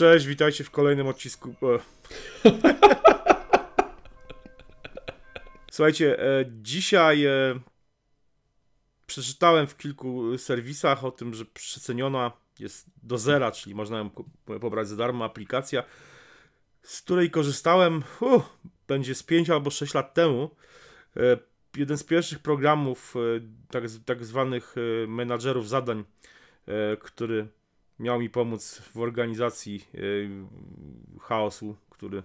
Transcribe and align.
Cześć, 0.00 0.26
witajcie 0.26 0.64
w 0.64 0.70
kolejnym 0.70 1.06
odcisku. 1.06 1.54
e. 1.62 1.78
Słuchajcie, 5.72 6.22
e, 6.22 6.44
dzisiaj 6.62 7.24
e, 7.24 7.60
przeczytałem 9.06 9.66
w 9.66 9.76
kilku 9.76 10.38
serwisach 10.38 11.04
o 11.04 11.10
tym, 11.10 11.34
że 11.34 11.44
przeceniona 11.44 12.32
jest 12.58 12.86
do 13.02 13.18
zera, 13.18 13.52
czyli 13.52 13.74
można 13.74 13.98
ją 13.98 14.10
pobrać 14.60 14.88
za 14.88 14.96
darmo 14.96 15.24
aplikacja, 15.24 15.82
z 16.82 17.02
której 17.02 17.30
korzystałem, 17.30 18.02
uh, 18.20 18.42
będzie 18.88 19.14
z 19.14 19.22
5 19.22 19.50
albo 19.50 19.70
6 19.70 19.94
lat 19.94 20.14
temu. 20.14 20.50
E, 21.16 21.20
Jeden 21.76 21.98
z 21.98 22.04
pierwszych 22.04 22.38
programów, 22.38 23.14
tak, 23.70 23.84
tak 24.04 24.24
zwanych 24.24 24.74
menadżerów 25.08 25.68
zadań, 25.68 26.04
który 27.00 27.48
miał 28.00 28.20
mi 28.20 28.30
pomóc 28.30 28.82
w 28.94 28.98
organizacji 28.98 29.84
e, 29.94 29.98
chaosu, 31.20 31.76
który 31.90 32.18
e, 32.18 32.22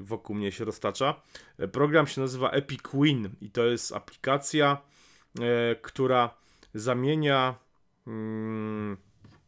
wokół 0.00 0.36
mnie 0.36 0.52
się 0.52 0.64
roztacza. 0.64 1.22
E, 1.58 1.68
Program 1.68 2.06
się 2.06 2.20
nazywa 2.20 2.50
Epic 2.50 2.80
Win 2.94 3.28
i 3.40 3.50
to 3.50 3.64
jest 3.64 3.92
aplikacja, 3.92 4.82
która 5.82 6.34
zamienia 6.74 7.54
mm, 8.06 8.96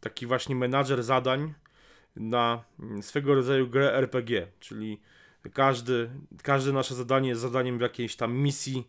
taki 0.01 0.25
właśnie 0.25 0.55
menadżer 0.55 1.03
zadań 1.03 1.53
na 2.15 2.63
mm, 2.79 3.03
swego 3.03 3.35
rodzaju 3.35 3.67
grę 3.67 3.93
RPG, 3.93 4.47
czyli 4.59 5.01
każdy, 5.53 6.09
każde 6.43 6.73
nasze 6.73 6.95
zadanie 6.95 7.29
jest 7.29 7.41
zadaniem 7.41 7.77
w 7.77 7.81
jakiejś 7.81 8.15
tam 8.15 8.33
misji 8.33 8.87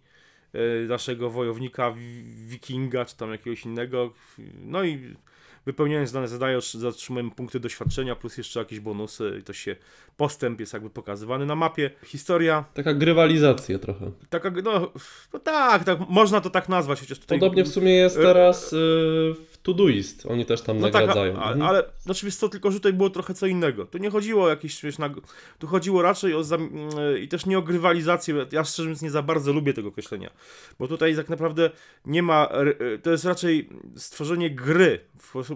naszego 0.89 1.31
wojownika, 1.31 1.93
wi- 1.93 2.25
wikinga, 2.47 3.05
czy 3.05 3.17
tam 3.17 3.33
jakiegoś 3.33 3.65
innego. 3.65 4.13
No 4.55 4.85
i 4.85 5.17
wypełniając 5.67 6.13
dane 6.13 6.29
zadania 6.29 6.59
otrzymujemy 6.89 7.31
punkty 7.31 7.61
doświadczenia, 7.61 8.17
plus 8.17 8.39
jeszcze 8.39 8.59
jakieś 8.59 8.81
bonusy 8.81 9.37
i 9.41 9.43
to 9.43 9.53
się, 9.53 9.77
postęp 10.17 10.61
jest 10.61 10.73
jakby 10.73 10.91
pokazywany 10.91 11.47
na 11.47 11.55
mapie. 11.55 11.91
Historia, 12.05 12.65
Taka 12.75 12.95
grywalizacja 12.95 13.79
trochę. 13.79 14.11
taka, 14.31 14.51
no, 14.65 14.93
no 15.33 15.39
tak, 15.39 15.85
tak, 15.85 15.99
można 16.09 16.41
to 16.41 16.51
tak 16.51 16.69
nazwać, 16.69 17.01
chociaż 17.01 17.19
tutaj... 17.19 17.39
Podobnie 17.39 17.65
w 17.65 17.69
sumie 17.69 17.93
jest 17.95 18.19
e, 18.19 18.23
teraz 18.23 18.73
y, 18.73 18.77
w 19.51 19.56
Todoist. 19.67 20.27
Oni 20.27 20.47
też 20.47 20.63
tam 20.63 20.79
No 20.79 20.83
tak, 20.91 20.93
nagradzają. 20.95 21.37
a, 21.37 21.45
a, 21.45 21.53
Mhm. 21.53 21.63
ale 21.63 21.85
znaczy 22.01 22.27
wiesz 22.27 22.37
co, 22.37 22.49
tylko 22.49 22.71
że 22.71 22.79
tutaj 22.79 22.93
było 22.93 23.11
trochę 23.11 23.35
co 23.35 23.47
innego. 23.47 23.87
Tu 23.87 23.99
nie 23.99 24.11
chodziło 24.11 24.45
o 24.45 24.49
jakieś, 24.49 24.83
wiesz, 24.83 24.99
nag... 24.99 25.13
tu 25.59 25.67
chodziło 25.67 26.03
raczej 26.03 26.35
o 26.35 26.45
zam... 26.45 26.71
yy, 27.13 27.21
i 27.21 27.29
też 27.29 27.47
nie 27.47 27.59
o 27.59 27.63
grywalizację. 27.63 28.47
Ja 28.53 28.65
szczerze 28.65 28.83
mówiąc 28.89 29.03
nie 29.03 29.11
za 29.11 29.23
bardzo 29.23 29.53
lubię 29.53 29.73
tego 29.75 29.89
określenia, 29.89 30.31
bo 30.79 30.89
tutaj 30.89 31.17
tak 31.17 31.29
naprawdę 31.29 31.71
nie 32.07 32.23
ma, 32.23 32.49
yy, 32.81 32.99
to 32.99 33.11
jest 33.11 33.25
raczej 33.25 33.69
stworzenie 33.97 34.51
gry, 34.51 35.01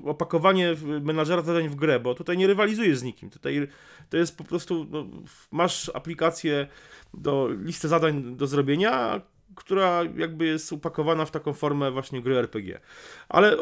opakowanie 0.05 0.77
menadżera 1.03 1.43
zadań 1.43 1.69
w 1.69 1.75
grę, 1.75 2.01
bo 2.01 2.15
tutaj 2.15 2.39
nie 2.39 2.47
rywalizujesz 2.47 2.99
z 2.99 3.03
nikim. 3.03 3.31
Tutaj 3.31 3.69
to 4.11 4.17
jest 4.17 4.39
po 4.39 4.45
prostu, 4.45 4.87
no, 4.91 5.07
masz 5.51 5.91
aplikację 5.95 6.67
do 7.15 7.49
listy 7.65 7.89
zadań 7.89 8.37
do 8.37 8.47
zrobienia, 8.47 9.21
która 9.55 10.03
jakby 10.17 10.47
jest 10.47 10.73
upakowana 10.73 11.25
w 11.25 11.31
taką 11.31 11.53
formę 11.53 11.91
właśnie 11.91 12.23
gry 12.23 12.39
RPG. 12.39 12.81
Ale 13.29 13.57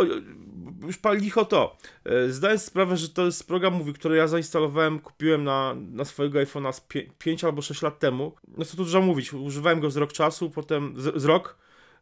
już 0.86 0.98
pal 0.98 1.18
licho 1.18 1.44
to. 1.44 1.76
E, 2.04 2.28
Zdając 2.28 2.62
sprawę, 2.62 2.96
że 2.96 3.08
to 3.08 3.24
jest 3.24 3.48
program, 3.48 3.74
mówi, 3.74 3.92
który 3.92 4.16
ja 4.16 4.26
zainstalowałem, 4.26 4.98
kupiłem 4.98 5.44
na, 5.44 5.74
na 5.92 6.04
swojego 6.04 6.38
iPhone'a 6.38 6.72
z 6.72 6.80
5 7.18 7.44
albo 7.44 7.62
6 7.62 7.82
lat 7.82 7.98
temu. 7.98 8.32
No 8.56 8.64
co 8.64 8.76
tu 8.76 8.84
dużo 8.84 9.00
mówić, 9.00 9.32
używałem 9.32 9.80
go 9.80 9.90
z 9.90 9.96
rok 9.96 10.12
czasu, 10.12 10.50
potem 10.50 10.94
z, 10.96 11.22
z 11.22 11.24
rok, 11.24 11.58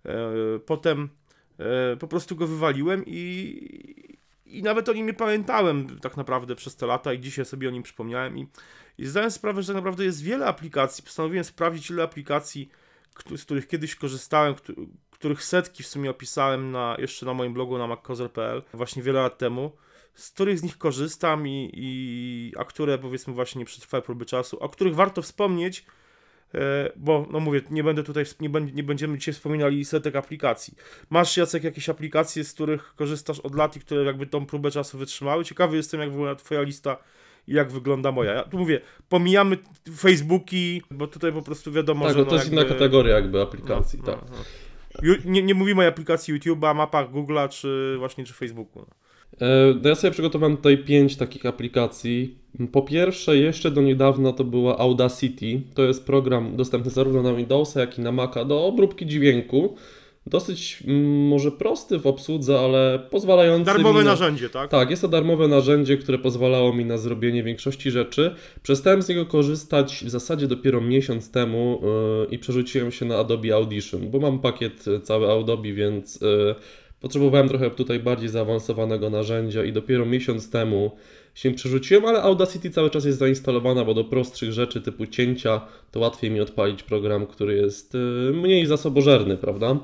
e, 0.06 0.28
potem 0.67 1.09
e, 1.59 1.97
po 1.97 2.09
prostu 2.09 2.37
go 2.37 2.47
wywaliłem 2.47 3.05
i, 3.06 4.06
i 4.47 4.62
nawet 4.62 4.89
o 4.89 4.93
nim 4.93 5.06
nie 5.06 5.15
pamiętałem 5.15 6.00
tak 6.00 6.17
naprawdę 6.17 6.56
przez 6.56 6.77
te 6.77 6.87
lata 6.87 7.12
i 7.12 7.21
dzisiaj 7.21 7.45
sobie 7.45 7.69
o 7.69 7.71
nim 7.71 7.83
przypomniałem 7.83 8.39
i, 8.39 8.47
i 8.98 9.06
zdałem 9.06 9.31
sprawę, 9.31 9.62
że 9.62 9.67
tak 9.67 9.77
naprawdę 9.77 10.05
jest 10.05 10.23
wiele 10.23 10.47
aplikacji. 10.47 11.05
Postanowiłem 11.05 11.45
sprawdzić, 11.45 11.91
ile 11.91 12.03
aplikacji, 12.03 12.69
z 13.36 13.45
których 13.45 13.69
kiedyś 13.69 13.95
korzystałem, 13.95 14.55
któ- 14.55 14.88
których 15.10 15.44
setki 15.44 15.82
w 15.82 15.87
sumie 15.87 16.10
opisałem 16.10 16.71
na, 16.71 16.97
jeszcze 16.99 17.27
na 17.27 17.34
moim 17.34 17.53
blogu 17.54 17.78
na 17.78 17.87
mackozer.pl 17.87 18.62
właśnie 18.75 19.03
wiele 19.03 19.21
lat 19.21 19.38
temu, 19.38 19.72
z 20.15 20.31
których 20.31 20.59
z 20.59 20.62
nich 20.62 20.78
korzystam 20.78 21.49
i, 21.49 21.71
i 21.75 22.53
a 22.59 22.65
które 22.65 22.99
powiedzmy 22.99 23.34
właśnie 23.34 23.59
nie 23.59 23.65
przetrwały 23.65 24.03
próby 24.03 24.27
czasu, 24.27 24.59
o 24.59 24.69
których 24.69 24.94
warto 24.94 25.22
wspomnieć, 25.22 25.84
e, 26.54 26.93
bo 26.97 27.27
no 27.31 27.41
mówię, 27.41 27.60
nie 27.71 27.84
będę 27.84 28.03
tutaj, 28.03 28.25
nie, 28.41 28.49
nie 28.49 28.82
będziemy 28.82 29.19
dzisiaj 29.19 29.34
wspominali 29.34 29.84
setek 29.84 30.16
aplikacji. 30.16 30.75
Masz 31.10 31.37
Jacek 31.37 31.65
jakieś 31.65 31.88
aplikacje, 31.88 32.44
z 32.44 32.53
których 32.53 32.94
korzystasz 32.97 33.41
od 33.41 33.54
lat 33.54 33.77
i 33.77 33.81
które 33.81 34.04
jakby 34.04 34.27
tą 34.27 34.47
próbę 34.47 34.71
czasu 34.71 34.98
wytrzymały? 34.98 35.44
Ciekawy 35.44 35.77
jestem, 35.77 36.00
jak 36.00 36.10
wygląda 36.10 36.34
twoja 36.34 36.62
lista 36.62 36.97
jak 37.49 37.73
wygląda 37.73 38.12
moja. 38.12 38.33
Ja 38.33 38.43
tu 38.43 38.59
mówię, 38.59 38.81
pomijamy 39.09 39.59
Facebooki, 39.97 40.83
bo 40.91 41.07
tutaj 41.07 41.33
po 41.33 41.43
prostu 41.43 41.73
wiadomo, 41.73 42.05
tak, 42.05 42.15
że 42.15 42.19
bo 42.19 42.25
no 42.25 42.31
to 42.31 42.37
jest 42.37 42.47
jakby... 42.47 42.61
inna 42.62 42.75
kategoria 42.75 43.15
jakby 43.15 43.43
aplikacji, 43.43 43.99
No, 43.99 44.12
tak. 44.12 44.21
no, 44.31 44.37
no. 44.37 45.15
Nie, 45.25 45.43
nie 45.43 45.55
mówimy 45.55 45.84
o 45.84 45.89
aplikacji 45.89 46.34
YouTube'a, 46.34 46.75
mapach 46.75 47.12
Google'a, 47.12 47.49
czy 47.49 47.95
właśnie 47.99 48.25
czy 48.25 48.33
Facebooku. 48.33 48.79
No. 48.79 49.47
E, 49.47 49.75
No 49.83 49.89
ja 49.89 49.95
sobie 49.95 50.11
przygotowałem 50.11 50.57
tutaj 50.57 50.79
pięć 50.79 51.17
takich 51.17 51.47
aplikacji. 51.47 52.39
Po 52.73 52.83
pierwsze, 52.83 53.37
jeszcze 53.37 53.71
do 53.71 53.83
niedawna 53.83 54.33
to 54.33 54.45
była 54.45 54.78
Audacity. 54.78 55.61
To 55.75 55.83
jest 55.83 56.07
program 56.07 56.57
dostępny 56.57 56.91
zarówno 56.91 57.23
na 57.23 57.34
Windowsa, 57.34 57.81
jak 57.81 57.99
i 57.99 58.01
na 58.01 58.13
Maca 58.13 58.45
do 58.45 58.65
obróbki 58.65 59.07
dźwięku. 59.07 59.77
Dosyć 60.26 60.82
mm, 60.87 61.28
może 61.28 61.50
prosty 61.50 61.98
w 61.98 62.06
obsłudze, 62.06 62.60
ale 62.60 62.98
pozwalający 63.10 63.64
Darmowe 63.64 63.98
mi 63.98 64.04
na... 64.04 64.10
narzędzie, 64.10 64.48
tak? 64.48 64.70
Tak, 64.70 64.91
jest 64.91 65.03
to 65.03 65.09
darmowe 65.09 65.48
narzędzie, 65.48 65.97
które 65.97 66.19
pozwalało 66.19 66.72
mi 66.72 66.84
na 66.84 66.98
zrobienie 66.98 67.42
większości 67.42 67.91
rzeczy. 67.91 68.34
Przestałem 68.62 69.03
z 69.03 69.09
niego 69.09 69.26
korzystać 69.26 70.04
w 70.04 70.10
zasadzie 70.10 70.47
dopiero 70.47 70.81
miesiąc 70.81 71.31
temu 71.31 71.82
yy, 72.20 72.26
i 72.31 72.38
przerzuciłem 72.38 72.92
się 72.92 73.04
na 73.04 73.16
Adobe 73.16 73.54
Audition, 73.54 74.10
bo 74.10 74.20
mam 74.20 74.38
pakiet 74.38 74.88
y, 74.88 75.00
cały 75.00 75.32
Adobe, 75.32 75.72
więc 75.72 76.20
yy, 76.20 76.54
potrzebowałem 77.01 77.49
trochę 77.49 77.71
tutaj 77.71 78.01
bardziej 78.01 78.29
zaawansowanego 78.29 79.11
narzędzia 79.11 79.65
i 79.65 79.73
dopiero 79.73 80.07
miesiąc 80.07 80.51
temu 80.51 80.91
się 81.34 81.51
przerzuciłem, 81.51 82.05
ale 82.05 82.23
Audacity 82.23 82.71
cały 82.71 82.91
czas 82.91 83.05
jest 83.05 83.19
zainstalowana, 83.19 83.84
bo 83.84 83.95
do 83.95 84.05
prostszych 84.05 84.53
rzeczy 84.53 84.81
typu 84.81 85.07
cięcia 85.07 85.61
to 85.91 86.01
łatwiej 86.01 86.31
mi 86.31 86.41
odpalić 86.41 86.83
program, 86.83 87.27
który 87.27 87.57
jest 87.57 87.95
yy, 87.95 88.33
mniej 88.33 88.67
zasobożerny, 88.67 89.37
prawda? 89.37 89.79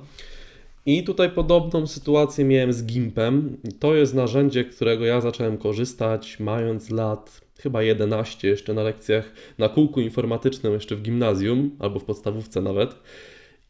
I 0.86 1.04
tutaj 1.04 1.30
podobną 1.30 1.86
sytuację 1.86 2.44
miałem 2.44 2.72
z 2.72 2.84
Gimpem. 2.84 3.56
To 3.78 3.94
jest 3.94 4.14
narzędzie, 4.14 4.64
którego 4.64 5.04
ja 5.04 5.20
zacząłem 5.20 5.58
korzystać 5.58 6.40
mając 6.40 6.90
lat 6.90 7.40
chyba 7.60 7.82
11 7.82 8.48
jeszcze 8.48 8.74
na 8.74 8.82
lekcjach 8.82 9.32
na 9.58 9.68
kółku 9.68 10.00
informatycznym 10.00 10.72
jeszcze 10.72 10.96
w 10.96 11.02
gimnazjum 11.02 11.70
albo 11.78 11.98
w 11.98 12.04
podstawówce 12.04 12.60
nawet. 12.60 12.94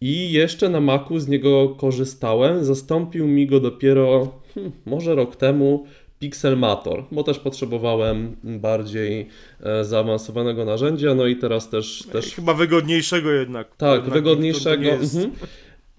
I 0.04 0.32
jeszcze 0.32 0.68
na 0.68 0.80
Macu 0.80 1.18
z 1.18 1.28
niego 1.28 1.68
korzystałem. 1.68 2.64
Zastąpił 2.64 3.28
mi 3.28 3.46
go 3.46 3.60
dopiero 3.60 4.32
hmm, 4.54 4.72
może 4.86 5.14
rok 5.14 5.36
temu 5.36 5.86
Pixelmator, 6.18 7.04
bo 7.12 7.22
też 7.22 7.38
potrzebowałem 7.38 8.36
bardziej 8.44 9.28
e, 9.60 9.84
zaawansowanego 9.84 10.64
narzędzia. 10.64 11.14
No 11.14 11.26
i 11.26 11.36
teraz 11.36 11.70
też, 11.70 12.04
też 12.12 12.34
Chyba 12.34 12.54
wygodniejszego 12.54 13.30
jednak. 13.30 13.76
tak, 13.76 13.94
Jednak 13.94 14.12
wygodniejszego. 14.14 14.90
mhm. 14.90 15.30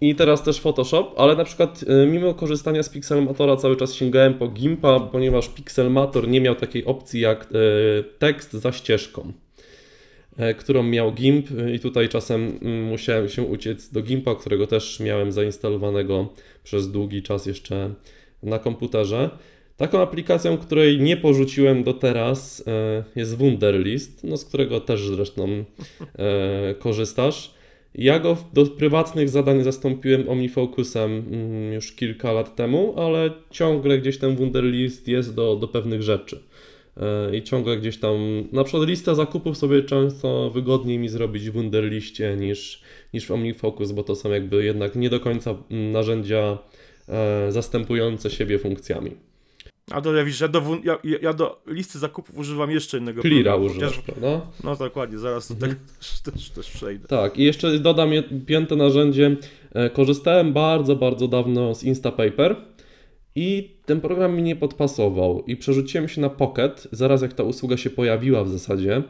I 0.01 0.15
teraz 0.15 0.43
też 0.43 0.59
Photoshop, 0.59 1.13
ale 1.17 1.35
na 1.35 1.43
przykład 1.43 1.83
y, 1.83 2.07
mimo 2.07 2.33
korzystania 2.33 2.83
z 2.83 2.89
Pixelmatora 2.89 3.55
cały 3.55 3.75
czas 3.75 3.93
sięgałem 3.93 4.33
po 4.33 4.47
Gimpa, 4.47 4.99
ponieważ 4.99 5.49
Pixelmator 5.49 6.27
nie 6.27 6.41
miał 6.41 6.55
takiej 6.55 6.85
opcji 6.85 7.21
jak 7.21 7.43
y, 7.43 8.03
tekst 8.19 8.53
za 8.53 8.71
ścieżką, 8.71 9.33
którą 10.57 10.83
miał 10.83 11.11
Gimp 11.11 11.51
y, 11.51 11.73
i 11.73 11.79
tutaj 11.79 12.09
czasem 12.09 12.59
y, 12.63 12.67
musiałem 12.89 13.29
się 13.29 13.41
uciec 13.41 13.91
do 13.91 14.01
Gimpa, 14.01 14.35
którego 14.35 14.67
też 14.67 14.99
miałem 14.99 15.31
zainstalowanego 15.31 16.33
przez 16.63 16.91
długi 16.91 17.21
czas 17.21 17.45
jeszcze 17.45 17.93
na 18.43 18.59
komputerze. 18.59 19.29
Taką 19.77 20.01
aplikacją, 20.01 20.57
której 20.57 20.99
nie 20.99 21.17
porzuciłem 21.17 21.83
do 21.83 21.93
teraz 21.93 22.59
y, 22.59 22.63
jest 23.15 23.37
Wunderlist, 23.37 24.23
no 24.23 24.37
z 24.37 24.45
którego 24.45 24.79
też 24.79 25.07
zresztą 25.07 25.65
korzystasz. 26.79 27.53
Ja 27.95 28.19
go 28.19 28.37
do 28.53 28.65
prywatnych 28.65 29.29
zadań 29.29 29.63
zastąpiłem 29.63 30.29
OmniFocusem 30.29 31.11
mm, 31.11 31.73
już 31.73 31.91
kilka 31.91 32.31
lat 32.31 32.55
temu, 32.55 32.93
ale 32.97 33.31
ciągle 33.51 33.97
gdzieś 33.97 34.17
ten 34.17 34.35
Wunderlist 34.35 35.07
jest 35.07 35.35
do, 35.35 35.55
do 35.55 35.67
pewnych 35.67 36.03
rzeczy. 36.03 36.43
E, 36.97 37.35
I 37.37 37.43
ciągle 37.43 37.77
gdzieś 37.77 37.97
tam, 37.97 38.13
na 38.51 38.63
przykład 38.63 38.87
listę 38.89 39.15
zakupów 39.15 39.57
sobie 39.57 39.83
często 39.83 40.49
wygodniej 40.49 40.97
mi 40.97 41.09
zrobić 41.09 41.49
w 41.49 41.53
Wunderliście 41.53 42.35
niż, 42.39 42.81
niż 43.13 43.25
w 43.25 43.31
OmniFocus, 43.31 43.91
bo 43.91 44.03
to 44.03 44.15
są 44.15 44.31
jakby 44.31 44.63
jednak 44.65 44.95
nie 44.95 45.09
do 45.09 45.19
końca 45.19 45.55
mm, 45.71 45.91
narzędzia 45.91 46.57
e, 47.09 47.51
zastępujące 47.51 48.29
siebie 48.29 48.59
funkcjami. 48.59 49.11
A 49.91 50.01
to 50.01 50.13
ja 50.13 50.23
widzisz, 50.25 50.41
ja 50.41 50.47
do, 50.47 50.61
ja, 50.83 50.97
ja- 51.21 51.33
do 51.33 51.61
listy 51.67 51.99
zakupów 51.99 52.37
używam 52.37 52.71
jeszcze 52.71 52.97
innego 52.97 53.21
Cleara 53.21 53.55
używasz, 53.55 53.99
prawda? 53.99 54.41
No 54.63 54.75
dokładnie, 54.75 55.17
zaraz 55.17 55.47
do 55.47 55.53
Mhm. 55.53 55.71
tego 55.75 55.85
też, 55.99 56.21
też, 56.21 56.49
też 56.49 56.71
przejdę. 56.71 57.07
Tak, 57.07 57.37
i 57.37 57.43
jeszcze 57.43 57.79
dodam 57.79 58.09
piąte 58.45 58.75
narzędzie. 58.75 59.35
E, 59.73 59.89
Korzystałem 59.89 60.53
bardzo, 60.53 60.95
bardzo 60.95 61.27
dawno 61.27 61.75
z 61.75 61.83
Instapaper 61.83 62.55
i 63.35 63.72
ten 63.85 64.01
program 64.01 64.35
mi 64.35 64.43
nie 64.43 64.55
podpasował 64.55 65.43
i 65.47 65.55
przerzuciłem 65.57 66.07
się 66.07 66.21
na 66.21 66.29
Pocket, 66.29 66.87
zaraz 66.91 67.21
jak 67.21 67.33
ta 67.33 67.43
usługa 67.43 67.77
się 67.77 67.89
pojawiła 67.89 68.43
w 68.43 68.49
zasadzie. 68.49 69.03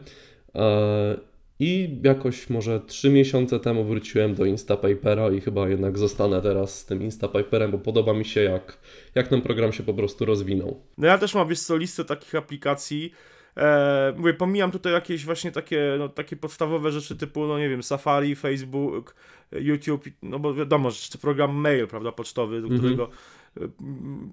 E, 0.55 1.17
I 1.59 1.99
jakoś 2.03 2.49
może 2.49 2.79
3 2.79 3.09
miesiące 3.09 3.59
temu 3.59 3.83
wróciłem 3.83 4.35
do 4.35 4.45
Instapapera 4.45 5.31
i 5.31 5.41
chyba 5.41 5.69
jednak 5.69 5.97
zostanę 5.97 6.41
teraz 6.41 6.79
z 6.79 6.85
tym 6.85 7.03
Instapaperem, 7.03 7.71
bo 7.71 7.77
podoba 7.77 8.13
mi 8.13 8.25
się 8.25 8.41
jak, 8.41 8.77
jak 9.15 9.27
ten 9.27 9.41
program 9.41 9.71
się 9.73 9.83
po 9.83 9.93
prostu 9.93 10.25
rozwinął. 10.25 10.79
No 10.97 11.07
ja 11.07 11.17
też 11.17 11.35
mam, 11.35 11.47
wiesz 11.47 11.59
co, 11.59 11.77
listę 11.77 12.05
takich 12.05 12.35
aplikacji. 12.35 13.11
E, 13.57 14.13
mówię, 14.17 14.33
pomijam 14.33 14.71
tutaj 14.71 14.93
jakieś 14.93 15.25
właśnie 15.25 15.51
takie, 15.51 15.95
no, 15.99 16.09
takie 16.09 16.35
podstawowe 16.35 16.91
rzeczy 16.91 17.15
typu, 17.15 17.47
no 17.47 17.59
nie 17.59 17.69
wiem, 17.69 17.83
Safari, 17.83 18.35
Facebook, 18.35 19.15
YouTube, 19.51 20.05
no 20.21 20.39
bo 20.39 20.53
wiadomo, 20.53 20.91
że 20.91 21.17
program 21.21 21.55
mail, 21.55 21.87
prawda, 21.87 22.11
pocztowy, 22.11 22.61
do 22.61 22.67
Mhm. 22.67 22.79
którego 22.81 23.03
e, 23.03 23.07
m, 23.07 23.11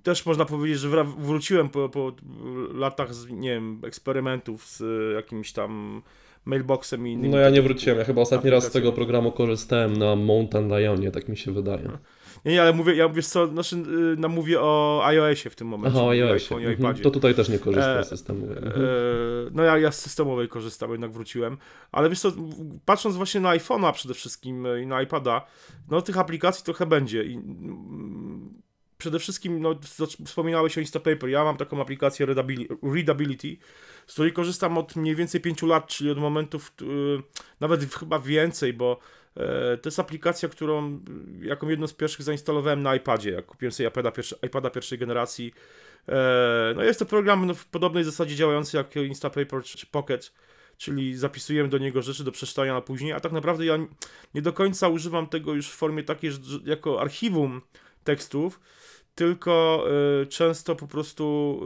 też 0.03 0.27
można 0.27 0.45
powiedzieć, 0.45 0.79
że 0.79 1.05
wróciłem 1.19 1.69
po, 1.69 1.89
po 1.89 2.13
latach, 2.75 3.15
z, 3.15 3.31
nie 3.31 3.51
wiem, 3.55 3.81
eksperymentów 3.85 4.67
z 4.67 4.83
jakimś 5.15 5.53
tam 5.53 6.03
mailboxem 6.45 7.07
i 7.07 7.13
innymi. 7.13 7.29
No 7.29 7.39
ja 7.39 7.51
nie 7.51 7.63
wróciłem, 7.63 7.99
ja 7.99 8.05
chyba 8.05 8.21
ostatni 8.23 8.51
raz 8.51 8.65
z 8.65 8.71
tego 8.71 8.93
programu 8.93 9.33
korzystałem 9.33 9.97
na 9.97 10.17
Mountain 10.17 10.69
Lionie, 10.69 11.11
tak 11.11 11.29
mi 11.29 11.37
się 11.37 11.53
wydaje. 11.53 11.91
Nie, 12.45 12.53
nie, 12.53 12.63
ale 12.63 12.73
mówię, 12.73 12.95
ja 12.95 13.09
wiesz 13.09 13.27
co, 13.27 13.47
znaczy, 13.47 13.77
y, 13.77 14.17
no, 14.19 14.29
mówię 14.29 14.61
o 14.61 15.01
iOSie 15.05 15.51
w 15.51 15.57
tym 15.57 15.69
momencie. 15.69 15.99
Aha, 15.99 16.07
o 16.07 16.11
iOSie. 16.11 16.55
iPhone'ie, 16.55 16.67
Mhm. 16.71 16.97
To 16.97 17.11
tutaj 17.11 17.35
też 17.35 17.49
nie 17.49 17.59
korzystam 17.59 17.99
E, 17.99 18.05
z 18.05 18.09
systemu. 18.09 18.47
E, 18.47 18.57
Mhm. 18.57 18.75
no 19.53 19.63
ja, 19.63 19.79
ja 19.79 19.93
z 19.93 19.99
systemowej 20.01 20.49
korzystam, 20.49 20.91
jednak 20.91 21.13
wróciłem. 21.13 21.57
Ale 21.93 22.09
wiesz 22.09 22.21
co, 22.21 22.33
patrząc 22.85 23.17
właśnie 23.17 23.41
na 23.41 23.57
iPhone'a 23.57 23.93
przede 23.93 24.15
wszystkim 24.15 24.67
i 24.83 24.87
na 24.87 25.03
iPada, 25.03 25.47
no 25.91 26.03
tych 26.03 26.19
aplikacji 26.19 26.65
trochę 26.65 26.87
będzie. 26.87 27.25
I, 27.25 27.35
mm, 27.35 28.63
przede 29.01 29.19
wszystkim, 29.19 29.61
no 29.63 29.75
wspominałeś 30.27 30.79
o 30.79 30.81
Instapaper, 30.81 31.31
ja 31.31 31.45
mam 31.45 31.57
taką 31.57 31.83
aplikację 31.83 32.27
Readabili- 32.27 32.95
Readability, 32.95 33.57
z 34.07 34.13
której 34.13 34.33
korzystam 34.33 34.79
od 34.79 34.97
mniej 34.97 35.15
więcej 35.17 35.41
5 35.41 35.67
lat, 35.67 35.87
czyli 35.87 36.11
od 36.11 36.19
momentów, 36.19 36.73
y, 36.83 36.85
nawet 37.61 37.95
chyba 37.95 38.19
więcej, 38.19 38.73
bo 38.73 38.99
e, 39.37 39.77
to 39.77 39.89
jest 39.89 39.99
aplikacja, 40.01 40.49
którą 40.49 41.01
y, 41.43 41.47
jaką 41.47 41.69
jedną 41.69 41.87
z 41.87 41.93
pierwszych 41.95 42.23
zainstalowałem 42.23 42.83
na 42.83 42.95
iPadzie, 42.97 43.31
jak 43.31 43.47
kupiłem 43.47 43.73
sobie 43.73 43.89
iPada, 43.89 44.11
pierwszy, 44.11 44.37
iPada 44.47 44.71
pierwszej 44.71 44.99
generacji. 44.99 45.55
E, 46.09 46.73
No 46.77 46.83
jest 46.83 46.99
to 46.99 47.07
program 47.07 47.47
no, 47.47 47.55
w 47.55 47.67
podobnej 47.67 48.05
zasadzie 48.05 48.37
działający 48.37 48.77
jak 48.77 48.97
Instapaper 48.97 49.63
czy 49.63 49.87
Pocket, 49.87 50.33
czyli 50.77 51.17
zapisujemy 51.17 51.69
do 51.69 51.79
niego 51.79 52.03
rzeczy 52.03 52.25
do 52.25 52.33
przeczytania 52.33 52.75
na 52.75 52.81
później, 52.81 53.13
a 53.13 53.21
tak 53.21 53.33
naprawdę 53.33 53.65
ja 53.65 53.79
nie 54.35 54.43
do 54.43 54.53
końca 54.53 54.89
używam 54.89 55.27
tego 55.27 55.55
już 55.55 55.69
w 55.69 55.75
formie 55.75 56.03
takiej, 56.03 56.31
jako 56.65 57.01
archiwum 57.01 57.61
tekstów, 58.05 58.61
tylko 59.15 59.85
y, 60.23 60.27
często 60.27 60.77
po 60.77 60.87
prostu 60.87 61.61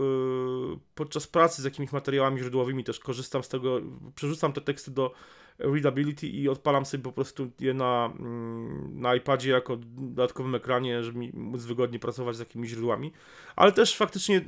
y, 0.75 0.79
podczas 0.95 1.27
pracy 1.27 1.63
z 1.63 1.65
jakimiś 1.65 1.93
materiałami 1.93 2.39
źródłowymi 2.39 2.85
też 2.85 3.01
korzystam 3.01 3.43
z 3.45 3.49
tego, 3.49 3.81
przerzucam 4.15 4.53
te 4.53 4.61
teksty 4.61 4.91
do 4.91 5.15
Readability 5.59 6.27
i 6.27 6.49
odpalam 6.49 6.87
sobie 6.87 7.03
po 7.03 7.13
prostu 7.13 7.51
je 7.61 7.75
na, 7.75 8.13
mm, 8.19 9.01
na 9.01 9.15
iPadzie 9.15 9.51
jako 9.51 9.77
dodatkowym 9.77 10.55
ekranie, 10.55 11.03
żeby 11.03 11.19
móc 11.33 11.65
wygodnie 11.65 11.99
pracować 11.99 12.37
z 12.37 12.39
jakimiś 12.39 12.71
źródłami. 12.71 13.13
Ale 13.57 13.73
też 13.73 13.97
faktycznie 13.97 14.37
y, 14.37 14.43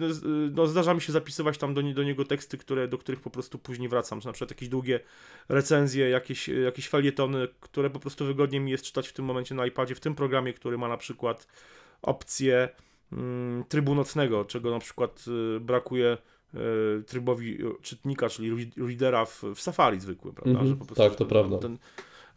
no, 0.53 0.67
zdarza 0.67 0.95
mi 0.95 1.01
się 1.01 1.13
zapisywać 1.13 1.59
tam 1.59 1.75
do, 1.75 1.83
nie, 1.83 1.95
do 1.95 2.03
niego 2.03 2.25
teksty, 2.25 2.59
które, 2.59 2.89
do 2.89 2.99
których 2.99 3.21
po 3.21 3.31
prostu 3.31 3.59
później 3.59 3.89
wracam, 3.89 4.21
czy 4.21 4.27
na 4.27 4.33
przykład 4.33 4.51
jakieś 4.51 4.69
długie 4.69 5.01
recenzje, 5.49 6.09
jakieś, 6.09 6.49
jakieś 6.49 6.89
felietony, 6.89 7.49
które 7.61 7.91
po 7.91 8.01
prostu 8.01 8.25
wygodnie 8.25 8.61
mi 8.61 8.71
jest 8.71 8.85
czytać 8.85 9.09
w 9.09 9.13
tym 9.13 9.25
momencie 9.25 9.55
na 9.55 9.67
iPadzie, 9.67 9.95
w 9.95 10.01
tym 10.01 10.15
programie, 10.15 10.53
który 10.53 10.79
ma 10.79 10.89
na 10.89 10.97
przykład 10.97 11.47
opcję 12.03 12.69
mm, 13.13 13.65
trybu 13.69 13.95
nocnego, 13.95 14.45
czego 14.45 14.71
na 14.71 14.79
przykład 14.79 15.25
y, 15.57 15.61
brakuje 15.61 16.19
y, 16.55 16.59
trybowi 17.03 17.59
czytnika, 17.83 18.29
czyli 18.29 18.51
re- 18.51 18.87
readera 18.87 19.25
w, 19.25 19.43
w 19.55 19.61
Safari 19.61 20.01
zwykłym, 20.01 20.35
prawda? 20.35 20.61
Po 20.79 20.85
prostu 20.85 20.95
tak, 20.95 21.15
to 21.15 21.27
prawda. 21.27 21.59
Ten, 21.59 21.79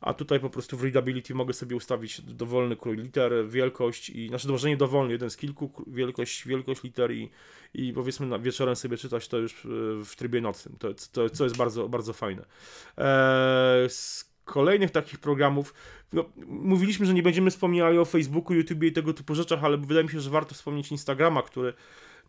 a 0.02 0.14
tutaj 0.14 0.40
po 0.40 0.50
prostu 0.50 0.78
w 0.78 0.84
readability 0.84 1.36
mogę 1.36 1.54
sobie 1.54 1.76
ustawić 1.76 2.22
dowolny 2.22 2.76
krój 2.76 2.98
liter, 2.98 3.50
wielkość 3.50 4.10
i, 4.10 4.28
znaczy 4.28 4.48
może 4.48 4.70
nie 4.70 4.78
dowolny, 4.78 5.12
jeden 5.12 5.30
z 5.30 5.38
kilku, 5.38 5.72
wielkość, 5.88 6.48
wielkość 6.48 6.84
liter 6.84 7.12
i, 7.12 7.30
i 7.74 7.94
powiedzmy 7.94 8.28
na 8.28 8.40
wieczorem 8.40 8.76
sobie 8.76 8.98
czytać 8.98 9.28
to 9.28 9.38
już 9.38 9.68
w 10.06 10.12
trybie 10.18 10.42
nocnym, 10.42 10.76
to, 10.80 10.88
to, 11.12 11.30
co 11.30 11.44
jest 11.44 11.58
bardzo, 11.58 11.90
bardzo 11.90 12.14
fajne. 12.14 12.46
Eee, 12.98 13.90
kolejnych 14.50 14.92
takich 14.92 15.20
programów, 15.20 15.74
no, 16.14 16.26
mówiliśmy, 16.48 17.06
że 17.06 17.14
nie 17.14 17.24
będziemy 17.24 17.52
wspominali 17.52 17.98
o 17.98 18.06
Facebooku, 18.06 18.54
YouTubie 18.54 18.88
i 18.88 18.92
tego 18.92 19.14
typu 19.14 19.36
rzeczach, 19.36 19.64
ale 19.64 19.78
wydaje 19.78 20.04
mi 20.04 20.10
się, 20.10 20.20
że 20.20 20.30
warto 20.30 20.56
wspomnieć 20.56 20.92
Instagrama, 20.92 21.42
który 21.42 21.74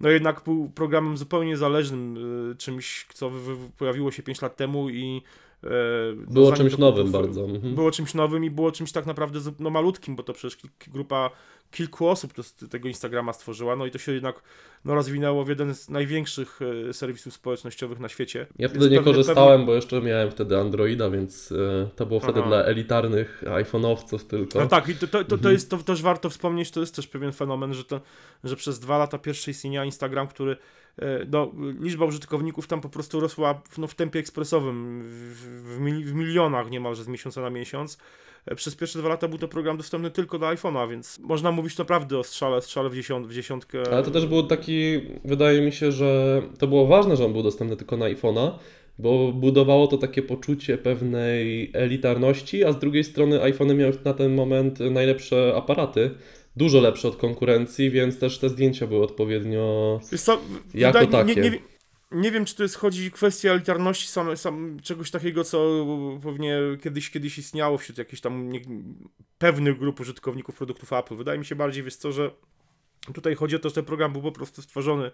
no 0.00 0.08
jednak 0.08 0.43
był 0.44 0.70
programem 0.75 1.17
zupełnie 1.17 1.56
zależnym, 1.56 2.17
y, 2.52 2.56
czymś, 2.56 3.06
co 3.14 3.31
pojawiło 3.78 4.11
się 4.11 4.22
5 4.22 4.43
lat 4.43 4.56
temu 4.56 4.90
i 4.90 5.22
e, 5.64 5.69
no, 6.17 6.32
Było 6.32 6.52
czymś 6.52 6.78
nowym 6.78 7.12
bardzo. 7.12 7.44
Mhm. 7.44 7.75
Było 7.75 7.90
czymś 7.90 8.14
nowym 8.14 8.44
i 8.44 8.50
było 8.50 8.73
czymś 8.73 8.93
tak 8.93 9.06
naprawdę 9.06 9.40
no, 9.58 9.70
malutkim, 9.70 10.16
bo 10.16 10.23
to 10.23 10.32
przecież 10.32 10.58
grupa 10.88 11.31
kilku 11.70 12.08
osób 12.08 12.32
to, 12.32 12.43
tego 12.70 12.88
Instagrama 12.88 13.32
stworzyła, 13.32 13.76
no 13.76 13.87
i 13.87 13.90
to 13.90 13.99
się 13.99 14.12
jednak 14.12 14.43
no, 14.84 14.94
rozwinęło 14.94 15.44
w 15.44 15.49
jeden 15.49 15.75
z 15.75 15.88
największych 15.88 16.61
e, 16.90 16.93
serwisów 16.93 17.34
społecznościowych 17.34 17.99
na 18.00 18.08
świecie. 18.08 18.46
Ja 18.58 18.69
wtedy 18.69 18.90
nie 18.90 18.96
pewnie- 18.96 19.12
korzystałem, 19.12 19.67
bo 19.67 19.75
jeszcze 19.75 20.00
miałem 20.02 20.31
wtedy 20.31 20.58
Androida, 20.58 21.11
więc 21.11 21.52
e, 21.52 21.88
to 21.96 22.06
było 22.06 22.20
wtedy 22.20 22.40
Aha. 22.40 22.49
dla 22.49 22.62
elitarnych 22.64 23.43
iPhone'owców 23.46 24.19
tylko. 24.26 24.61
No 24.61 24.67
tak, 24.67 24.88
i 24.88 24.94
to, 24.94 25.06
to, 25.06 25.19
to, 25.19 25.25
to 25.25 25.34
Mhm. 25.34 25.52
jest 25.52 25.70
to 25.70 25.78
też 25.78 26.02
warto 26.02 26.31
wspomnieć, 26.31 26.70
to 26.70 26.81
jest 26.81 26.96
też 26.96 27.06
pewien 27.06 27.32
fenomen, 27.32 27.75
że, 27.75 27.84
to, 27.84 28.00
że 28.44 28.56
przez 28.56 28.78
dwa 28.81 28.99
lata 28.99 29.19
pierwsze 29.19 29.50
istnienia 29.50 29.84
Instagram, 29.84 30.28
który 30.28 30.56
e, 30.99 31.26
no, 31.31 31.52
liczba 31.81 32.05
użytkowników 32.05 32.66
tam 32.66 32.81
po 32.81 32.88
prostu 32.88 33.20
rosła 33.20 33.62
w, 33.70 33.78
no, 33.78 33.87
w 33.87 33.94
tempie 33.94 34.19
ekspresowym, 34.19 35.02
w, 35.05 35.75
w, 35.76 35.81
mil, 35.81 36.05
w 36.05 36.14
milionach 36.14 36.70
niemalże 36.70 37.05
z 37.05 37.08
miesiąca 37.08 37.40
na 37.40 37.50
miesiąc. 37.50 37.99
E, 38.46 38.54
Przez 38.54 38.76
pierwsze 38.76 38.98
dwa 38.98 39.08
lata 39.08 39.28
był 39.28 39.38
to 39.38 39.48
program 39.48 39.76
dostępny 39.76 40.10
tylko 40.10 40.38
do 40.38 40.46
iPhone'a, 40.46 40.90
więc 40.90 41.19
można 41.19 41.50
mówić 41.52 41.78
naprawdę 41.78 42.19
o 42.19 42.25
strzale, 42.25 42.62
strzale 42.62 42.90
w, 42.90 42.94
dziesiąt, 42.94 43.26
w 43.26 43.34
dziesiątkę. 43.34 43.82
Ale 43.92 44.02
to 44.02 44.10
też 44.10 44.26
był 44.26 44.42
taki, 44.42 45.00
wydaje 45.25 45.60
mi 45.60 45.72
się, 45.72 45.92
że 45.92 46.42
to 46.58 46.66
było 46.66 46.87
ważne, 46.87 47.16
że 47.16 47.25
on 47.25 47.32
był 47.32 47.42
dostępny 47.42 47.76
tylko 47.76 47.96
na 47.96 48.06
iPhone'a, 48.06 48.50
bo 48.98 49.32
budowało 49.32 49.87
to 49.87 49.98
takie 49.98 50.22
poczucie 50.22 50.78
pewnej 50.78 51.70
elitarności, 51.75 52.64
a 52.64 52.72
z 52.72 52.78
drugiej 52.78 53.04
strony 53.04 53.42
iPhony 53.42 53.75
miały 53.75 53.92
na 54.04 54.14
ten 54.14 54.34
moment 54.34 54.81
najlepsze 54.81 55.52
aparaty, 55.56 56.10
dużo 56.56 56.81
lepsze 56.81 57.08
od 57.08 57.16
konkurencji, 57.16 57.90
więc 57.90 58.19
też 58.19 58.38
te 58.38 58.48
zdjęcia 58.48 58.87
były 58.87 59.02
odpowiednio... 59.04 60.00
Co, 60.16 60.38
Jako 60.75 60.98
wydaje- 60.98 61.25
nie, 61.25 61.34
takie. 61.34 61.50
nie, 61.50 61.58
nie 62.10 62.30
wiem, 62.30 62.44
czy 62.44 62.54
to 62.56 62.62
jest 62.62 62.76
chodzi 62.76 63.10
kwestia 63.10 63.50
elitarności, 63.50 64.08
same, 64.08 64.36
sam, 64.36 64.80
czegoś 64.82 65.11
takiego, 65.11 65.44
co 65.44 65.87
pewnie 66.23 66.58
kiedyś, 66.82 67.11
kiedyś 67.11 67.38
istniało 67.38 67.78
wśród 67.78 67.99
jakichś 67.99 68.23
tam 68.23 68.49
nie, 68.49 68.61
pewnych 69.38 69.78
grup 69.78 70.00
użytkowników 70.00 70.56
produktów 70.56 70.92
Apple. 70.92 71.16
Wydaje 71.16 71.38
mi 71.38 71.44
się 71.44 71.54
bardziej, 71.54 71.82
wiesz 71.82 71.96
co, 71.96 72.12
że 72.12 72.30
tutaj 73.14 73.35
chodzi 73.35 73.56
o 73.56 73.58
to, 73.58 73.68
że 73.68 73.75
ten 73.75 73.85
program 73.85 74.12
był 74.12 74.23
po 74.23 74.32
prostu 74.32 74.62
stworzony 74.62 75.11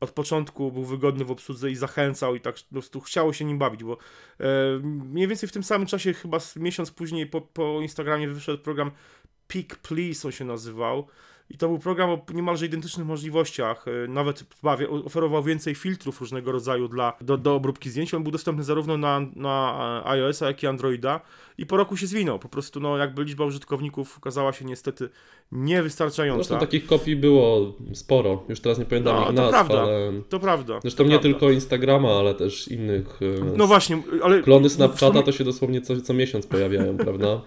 od 0.00 0.10
początku, 0.10 0.72
był 0.72 0.84
wygodny 0.84 1.24
w 1.24 1.30
obsłudze 1.30 1.70
i 1.70 1.76
zachęcał 1.76 2.34
i 2.34 2.40
tak 2.40 2.54
po 2.54 2.72
prostu 2.72 3.00
chciało 3.00 3.32
się 3.32 3.44
nim 3.44 3.58
bawić, 3.58 3.84
bo 3.84 3.98
e, 4.40 4.46
mniej 4.82 5.28
więcej 5.28 5.48
w 5.48 5.52
tym 5.52 5.62
samym 5.62 5.86
czasie, 5.86 6.12
chyba 6.12 6.38
miesiąc 6.56 6.90
później 6.90 7.26
po, 7.26 7.40
po 7.40 7.80
Instagramie 7.80 8.28
wyszedł 8.28 8.62
program 8.62 8.90
Peak 9.48 9.76
Please, 9.76 10.28
on 10.28 10.32
się 10.32 10.44
nazywał. 10.44 11.06
I 11.50 11.58
to 11.58 11.68
był 11.68 11.78
program 11.78 12.10
o 12.10 12.18
niemalże 12.34 12.66
identycznych 12.66 13.06
możliwościach. 13.06 13.84
e, 13.88 14.08
Nawet 14.08 14.44
oferował 15.04 15.42
więcej 15.42 15.74
filtrów 15.74 16.20
różnego 16.20 16.52
rodzaju 16.52 16.88
dla, 16.88 17.12
do, 17.20 17.36
do 17.38 17.54
obróbki 17.54 17.90
zdjęć. 17.90 18.14
On 18.14 18.22
był 18.22 18.32
dostępny 18.32 18.64
zarówno 18.64 18.96
na, 18.96 19.20
na 19.36 20.02
e, 20.04 20.08
iOS-a, 20.08 20.46
jak 20.46 20.62
i 20.62 20.66
Androida. 20.66 21.20
I 21.58 21.66
po 21.66 21.76
roku 21.76 21.96
się 21.96 22.06
zwinął. 22.06 22.38
Po 22.38 22.48
prostu, 22.48 22.80
no, 22.80 22.96
jakby 22.98 23.24
liczba 23.24 23.44
użytkowników 23.44 24.18
okazała 24.18 24.52
się 24.52 24.64
niestety 24.64 25.08
niewystarczająca. 25.52 26.42
Zresztą 26.44 26.58
takich 26.66 26.86
kopii 26.86 27.16
było 27.16 27.74
sporo, 27.94 28.42
już 28.48 28.60
teraz 28.60 28.78
nie 28.78 28.84
pamiętam 28.84 29.16
No, 29.16 29.20
ich 29.22 29.26
to 29.26 29.32
nazw, 29.32 29.50
prawda. 29.50 29.82
ale... 29.82 30.12
To 30.28 30.40
prawda. 30.40 30.80
Zresztą 30.82 30.98
to 30.98 31.02
nie 31.04 31.08
prawda. 31.10 31.22
tylko 31.22 31.50
Instagrama, 31.50 32.08
ale 32.18 32.34
też 32.34 32.68
innych... 32.68 33.20
e, 33.22 33.56
No 33.56 33.66
właśnie, 33.66 34.02
ale. 34.22 34.42
Klony 34.42 34.70
Snapchata 34.70 35.22
to 35.22 35.32
się 35.32 35.44
dosłownie 35.44 35.80
co, 35.80 36.00
co 36.00 36.14
miesiąc 36.14 36.46
pojawiają, 36.46 36.96
prawda? 37.06 37.40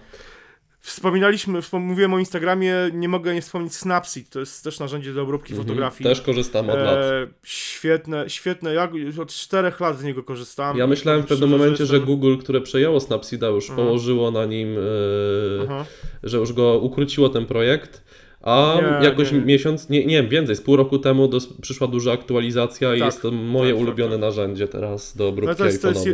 Wspominaliśmy, 0.82 1.60
wspom- 1.62 1.80
mówiłem 1.80 2.14
o 2.14 2.18
Instagramie, 2.18 2.74
nie 2.92 3.08
mogę 3.08 3.34
nie 3.34 3.42
wspomnieć 3.42 3.74
Snapseed, 3.74 4.28
to 4.30 4.40
jest 4.40 4.64
też 4.64 4.78
narzędzie 4.80 5.14
do 5.14 5.22
obróbki 5.22 5.52
Mhm. 5.52 5.66
fotografii. 5.68 6.04
Też 6.10 6.20
korzystam 6.20 6.70
od 6.70 6.76
lat. 6.78 6.96
E, 6.96 7.26
świetne, 7.44 8.30
świetne. 8.30 8.74
Ja 8.74 8.88
od 9.22 9.28
czterech 9.32 9.80
lat 9.80 9.98
z 9.98 10.04
niego 10.04 10.22
korzystam. 10.22 10.76
Ja 10.78 10.86
myślałem 10.86 11.22
w 11.22 11.26
pewnym 11.26 11.50
momencie, 11.50 11.86
że 11.86 11.94
jestem- 11.94 12.04
Google, 12.06 12.36
które 12.36 12.60
przejęło 12.60 13.00
Snapseeda, 13.00 13.48
już 13.48 13.70
Mhm. 13.70 13.86
położyło 13.88 14.30
na 14.30 14.44
nim, 14.46 14.76
e, 14.78 15.84
że 16.22 16.36
już 16.38 16.52
go 16.52 16.78
ukróciło 16.78 17.28
ten 17.28 17.46
projekt. 17.46 18.02
A 18.42 18.78
Nie, 19.00 19.06
jakoś 19.06 19.32
nie, 19.32 19.38
nie. 19.38 19.44
miesiąc, 19.44 19.88
nie, 19.88 20.06
nie 20.06 20.22
więcej, 20.22 20.56
z 20.56 20.60
pół 20.60 20.76
roku 20.76 20.98
temu 20.98 21.28
dos, 21.28 21.46
przyszła 21.62 21.86
duża 21.86 22.12
aktualizacja 22.12 22.94
i 22.94 22.98
Tak, 22.98 23.06
jest 23.06 23.22
to 23.22 23.30
moje 23.30 23.70
tak, 23.70 23.78
tak, 23.78 23.82
ulubione 23.82 24.12
tak. 24.12 24.20
narzędzie 24.20 24.68
teraz 24.68 25.16
do 25.16 25.24
No 25.24 25.30
obróbki 25.30 25.56
to 25.56 25.64
jest, 25.64 25.82
to 25.82 25.88
jest 25.88 26.06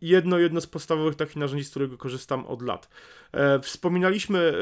jedno, 0.00 0.38
jedno 0.38 0.60
z 0.60 0.66
podstawowych 0.66 1.14
takich 1.14 1.36
narzędzi, 1.36 1.64
z 1.64 1.70
którego 1.70 1.98
korzystam 1.98 2.46
od 2.46 2.62
lat. 2.62 2.88
E, 3.32 3.60
wspominaliśmy 3.60 4.38
e, 4.38 4.52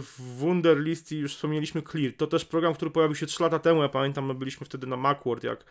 w 0.00 0.14
Wunderlist 0.18 1.12
i 1.12 1.18
już 1.18 1.34
wspomnieliśmy 1.34 1.82
Clear. 1.82 2.12
To 2.16 2.26
też 2.26 2.44
program, 2.44 2.74
który 2.74 2.90
pojawił 2.90 3.14
się 3.16 3.26
3 3.26 3.42
lata 3.42 3.58
temu. 3.58 3.82
Ja 3.82 3.88
pamiętam, 3.88 4.26
my 4.26 4.34
byliśmy 4.34 4.66
wtedy 4.66 4.86
na 4.86 4.96
Macworld, 4.96 5.44
jak 5.44 5.64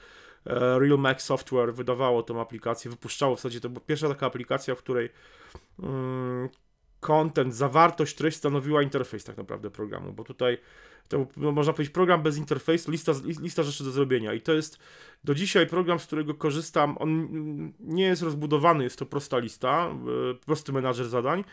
e, 0.45 0.79
Real 0.79 0.99
Mac 0.99 1.21
Software 1.21 1.73
wydawało 1.73 2.23
tą 2.23 2.41
aplikację, 2.41 2.91
wypuszczało 2.91 3.35
w 3.35 3.39
zasadzie. 3.39 3.59
To 3.59 3.69
była 3.69 3.85
pierwsza 3.85 4.09
taka 4.09 4.25
aplikacja, 4.25 4.75
w 4.75 4.77
której 4.77 5.09
mm, 5.83 6.49
content, 7.05 7.55
zawartość, 7.55 8.15
treść 8.15 8.37
stanowiła 8.37 8.81
interfejs 8.81 9.23
tak 9.23 9.37
naprawdę 9.37 9.71
programu, 9.71 10.13
bo 10.13 10.23
tutaj 10.23 10.57
to 11.07 11.27
no, 11.37 11.51
można 11.51 11.73
powiedzieć 11.73 11.93
program 11.93 12.23
bez 12.23 12.37
interfejsu, 12.37 12.91
lista, 12.91 13.11
lista 13.41 13.63
rzeczy 13.63 13.83
do 13.83 13.91
zrobienia 13.91 14.33
i 14.33 14.41
to 14.41 14.53
jest 14.53 14.79
do 15.23 15.35
dzisiaj 15.35 15.67
program, 15.67 15.99
z 15.99 16.05
którego 16.05 16.33
korzystam, 16.33 16.97
on 16.99 17.27
nie 17.79 18.03
jest 18.03 18.21
rozbudowany, 18.21 18.83
jest 18.83 18.99
to 18.99 19.05
prosta 19.05 19.37
lista, 19.37 19.89
e, 20.31 20.33
prosty 20.45 20.73
menadżer 20.73 21.09
zadań, 21.09 21.43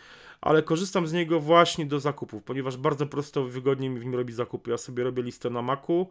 ale 0.41 0.63
korzystam 0.63 1.07
z 1.07 1.13
niego 1.13 1.41
właśnie 1.41 1.87
do 1.87 2.01
zakupów, 2.01 2.43
ponieważ 2.43 2.77
bardzo 2.77 3.07
prosto, 3.07 3.45
wygodnie 3.45 3.91
mi 3.91 4.01
w 4.01 4.05
nim 4.05 4.15
robić 4.15 4.37
zakupy. 4.37 4.71
Ja 4.71 4.79
sobie 4.79 5.05
robię 5.05 5.23
listę 5.23 5.51
na 5.51 5.63
Macu, 5.63 6.07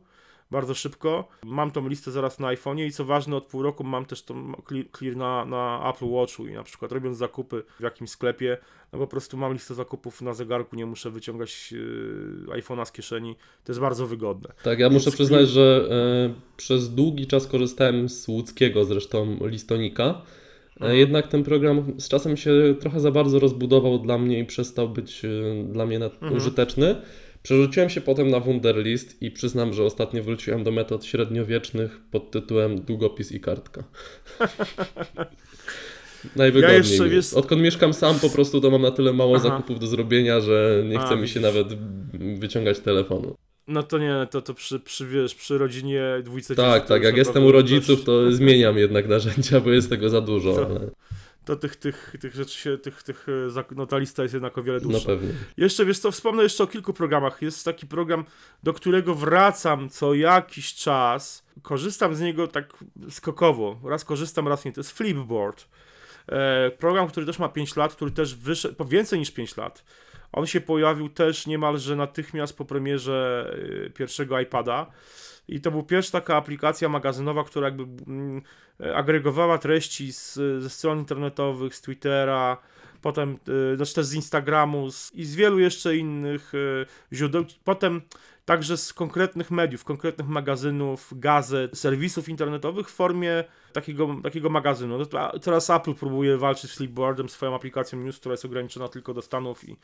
bardzo 0.52 0.74
szybko. 0.74 1.28
Mam 1.46 1.72
tą 1.72 1.88
listę 1.88 2.12
zaraz 2.12 2.40
na 2.40 2.48
iPhone'ie 2.48 2.86
i 2.86 2.92
co 2.92 3.06
ważne, 3.06 3.36
od 3.36 3.46
pół 3.46 3.64
roku 3.64 3.84
mam 3.84 4.06
też 4.06 4.24
tą 4.24 4.54
clear 4.98 5.16
na, 5.16 5.46
na 5.46 5.90
Apple 5.90 6.10
Watchu 6.10 6.48
i 6.48 6.54
na 6.54 6.64
przykład 6.64 6.92
robiąc 6.92 7.18
zakupy 7.18 7.64
w 7.80 7.84
jakimś 7.84 8.10
sklepie, 8.10 8.58
no 8.94 9.00
po 9.00 9.08
prostu 9.08 9.38
mam 9.38 9.54
listę 9.54 9.74
zakupów 9.74 10.22
na 10.22 10.34
zegarku, 10.34 10.76
nie 10.76 10.86
muszę 10.86 11.12
wyciągać 11.12 11.72
yy, 11.72 12.62
iPhone'a 12.62 12.86
z 12.86 12.92
kieszeni. 12.92 13.36
To 13.64 13.72
jest 13.72 13.80
bardzo 13.80 14.08
wygodne. 14.08 14.50
Tak, 14.64 14.80
ja 14.80 14.90
muszę 14.90 15.12
przyznać, 15.12 15.50
że 15.50 15.90
y, 16.30 16.58
przez 16.58 16.96
długi 16.96 17.28
czas 17.28 17.48
korzystałem 17.48 18.10
z 18.10 18.28
łódzkiego 18.28 18.86
zresztą 18.86 19.38
listonika. 19.42 20.22
Mhm. 20.76 21.00
Jednak 21.00 21.28
ten 21.28 21.44
program 21.44 21.94
z 21.98 22.08
czasem 22.08 22.38
się 22.38 22.52
trochę 22.80 23.00
za 23.00 23.12
bardzo 23.12 23.40
rozbudował 23.40 24.00
dla 24.00 24.18
mnie 24.18 24.40
i 24.40 24.46
przestał 24.46 24.90
być 24.90 25.26
y, 25.26 25.66
dla 25.72 25.86
mnie 25.86 25.96
mhm. 25.96 26.36
użyteczny. 26.38 27.02
Przerzuciłem 27.44 27.90
się 27.90 28.02
potem 28.02 28.30
na 28.30 28.40
Wunderlist 28.40 29.22
i 29.22 29.32
przyznam, 29.32 29.74
że 29.74 29.84
ostatnio 29.84 30.24
wróciłem 30.24 30.64
do 30.64 30.72
metod 30.72 31.06
średniowiecznych 31.06 32.00
pod 32.12 32.32
tytułem 32.32 32.82
długopis 32.82 33.32
i 33.32 33.40
kartka. 33.40 33.84
Najwygodniej. 36.36 36.98
Ja 37.00 37.06
jeszcze. 37.06 37.36
Odkąd 37.36 37.62
mieszkam 37.62 37.94
sam, 37.94 38.20
po 38.20 38.30
prostu 38.30 38.62
to 38.62 38.72
mam 38.72 38.82
na 38.82 38.92
tyle 38.92 39.14
mało 39.14 39.36
Aha. 39.36 39.44
zakupów 39.44 39.80
do 39.80 39.88
zrobienia, 39.88 40.40
że 40.40 40.84
nie 40.90 41.00
chce 41.00 41.10
A, 41.10 41.16
mi 41.16 41.28
się 41.28 41.40
nawet 41.40 41.68
wyciągać 42.40 42.80
telefonu. 42.80 43.36
No 43.68 43.84
to 43.84 43.98
nie, 43.98 44.28
to, 44.32 44.42
to 44.42 44.54
przy, 44.54 44.80
przy, 44.80 45.08
wiesz, 45.08 45.36
przy 45.36 45.58
rodzinie 45.58 46.04
dwójce 46.24 46.56
Tak, 46.56 46.88
tak, 46.88 47.04
jak 47.04 47.18
jestem 47.18 47.46
u 47.46 47.52
rodziców, 47.52 48.04
to 48.04 48.32
zmieniam 48.32 48.78
jednak 48.78 49.08
narzędzia, 49.08 49.60
bo 49.60 49.72
jest 49.72 49.90
tego 49.90 50.10
za 50.10 50.22
dużo. 50.22 50.54
To, 50.56 50.66
ale 50.66 50.92
to 51.46 51.56
tych, 51.56 51.76
tych, 51.76 52.16
tych 52.20 52.36
rzeczy 52.36 52.58
się, 52.60 52.78
tych, 52.78 53.04
tych, 53.04 53.28
e, 53.58 53.64
no 53.76 53.86
ta 53.86 53.98
lista 53.98 54.24
jest 54.24 54.34
jednak 54.34 54.58
o 54.58 54.64
wiele 54.64 54.80
dłuższa. 54.80 55.00
No 55.00 55.06
pewnie. 55.06 55.34
Jeszcze, 55.58 55.86
wiesz 55.86 56.00
co, 56.00 56.12
wspomnę 56.12 56.44
jeszcze 56.44 56.64
o 56.64 56.68
kilku 56.68 56.94
programach. 56.94 57.42
Jest 57.42 57.66
taki 57.66 57.88
program, 57.88 58.26
do 58.64 58.74
którego 58.74 59.16
wracam 59.16 59.90
co 59.90 60.14
jakiś 60.14 60.74
czas. 60.74 61.46
Korzystam 61.62 62.16
z 62.16 62.22
niego 62.22 62.48
tak 62.48 62.74
skokowo. 63.10 63.80
Raz 63.84 64.06
korzystam, 64.06 64.48
raz 64.48 64.66
nie. 64.66 64.72
To 64.72 64.80
jest 64.80 64.92
Flipboard. 64.92 65.68
E, 66.28 66.72
program, 66.72 67.08
który 67.08 67.26
też 67.26 67.40
ma 67.40 67.50
5 67.50 67.76
lat, 67.76 67.96
który 67.96 68.12
też 68.12 68.36
wyszedł, 68.36 68.76
po 68.76 68.86
więcej 68.86 69.20
niż 69.20 69.32
5 69.32 69.58
lat. 69.58 69.84
On 70.32 70.48
się 70.48 70.62
pojawił 70.62 71.10
też 71.10 71.48
niemalże 71.48 71.96
natychmiast 71.96 72.58
po 72.58 72.66
premierze 72.66 73.52
e, 73.86 73.90
pierwszego 73.90 74.40
iPada. 74.40 74.92
I 75.52 75.62
to 75.62 75.72
była 75.72 75.84
pierwsza 75.84 76.12
taka 76.12 76.36
aplikacja 76.36 76.90
magazynowa, 76.90 77.44
która 77.44 77.68
jakby 77.68 77.84
mm, 77.84 78.42
agregowała 78.96 79.58
treści 79.58 80.14
z, 80.14 80.34
ze 80.34 80.70
stron 80.70 81.00
internetowych, 81.00 81.76
z 81.76 81.82
Twittera, 81.82 82.58
potem 83.02 83.38
y, 83.74 83.76
znaczy 83.76 83.94
też 83.94 84.06
z 84.06 84.14
Instagramu 84.14 84.92
z, 84.92 85.16
i 85.16 85.26
z 85.26 85.36
wielu 85.36 85.60
jeszcze 85.60 85.98
innych 85.98 86.54
y, 86.54 86.86
źródeł. 87.14 87.46
Potem 87.64 88.02
także 88.46 88.78
z 88.78 88.94
konkretnych 88.94 89.52
mediów, 89.52 89.84
konkretnych 89.84 90.28
magazynów, 90.28 91.14
gazet, 91.16 91.78
serwisów 91.78 92.30
internetowych 92.30 92.90
w 92.90 92.94
formie 92.94 93.44
takiego, 93.74 94.16
takiego 94.24 94.50
magazynu. 94.50 94.98
No 94.98 95.06
teraz 95.42 95.70
Apple 95.70 95.94
próbuje 95.94 96.38
walczyć 96.38 96.72
z 96.72 96.76
Flipboardem, 96.76 97.30
swoją 97.30 97.56
aplikacją 97.56 98.00
News, 98.00 98.20
która 98.20 98.34
jest 98.34 98.46
ograniczona 98.46 98.88
tylko 98.88 99.14
do 99.14 99.22
Stanów 99.22 99.70
i 99.70 99.76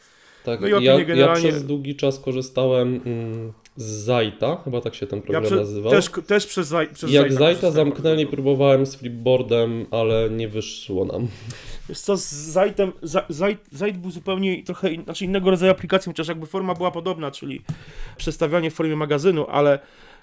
tak, 0.44 0.62
no 0.62 0.68
i 0.68 0.72
ja, 0.84 0.98
generalnie... 0.98 1.48
ja 1.48 1.52
przez 1.52 1.66
długi 1.66 1.96
czas 1.96 2.20
korzystałem 2.20 3.02
mm, 3.06 3.54
z 3.76 3.86
Zajta, 3.86 4.62
chyba 4.64 4.82
tak 4.82 4.96
się 4.96 5.08
ten 5.08 5.22
program 5.22 5.44
ja 5.44 5.50
prze... 5.50 5.60
nazywał. 5.60 5.92
Też, 5.92 6.10
też 6.28 6.48
przez, 6.48 6.68
Zaj... 6.68 6.88
przez 6.94 7.12
Jak 7.12 7.34
Zajta 7.34 7.72
zamknęli, 7.72 8.28
próbowałem 8.28 8.86
z 8.86 8.96
Flipboardem, 8.96 9.86
ale 9.92 10.30
nie 10.30 10.48
wyszło 10.48 11.06
nam. 11.06 11.28
Wiesz 11.90 12.00
co, 12.00 12.18
z 12.18 12.24
Zajtem, 12.32 12.92
Zajt, 13.30 13.60
Zajt 13.72 13.98
był 13.98 14.12
zupełnie 14.12 14.64
trochę 14.64 14.94
in, 14.94 15.04
znaczy 15.04 15.26
innego 15.26 15.52
rodzaju 15.52 15.72
aplikacją, 15.72 16.12
chociaż 16.12 16.28
jakby 16.28 16.46
forma 16.46 16.74
była 16.74 16.92
podobna, 16.92 17.32
czyli 17.32 17.62
przestawianie 18.18 18.57
w 18.64 18.74
formie 18.74 18.96
magazynu, 18.96 19.46
ale 19.48 19.80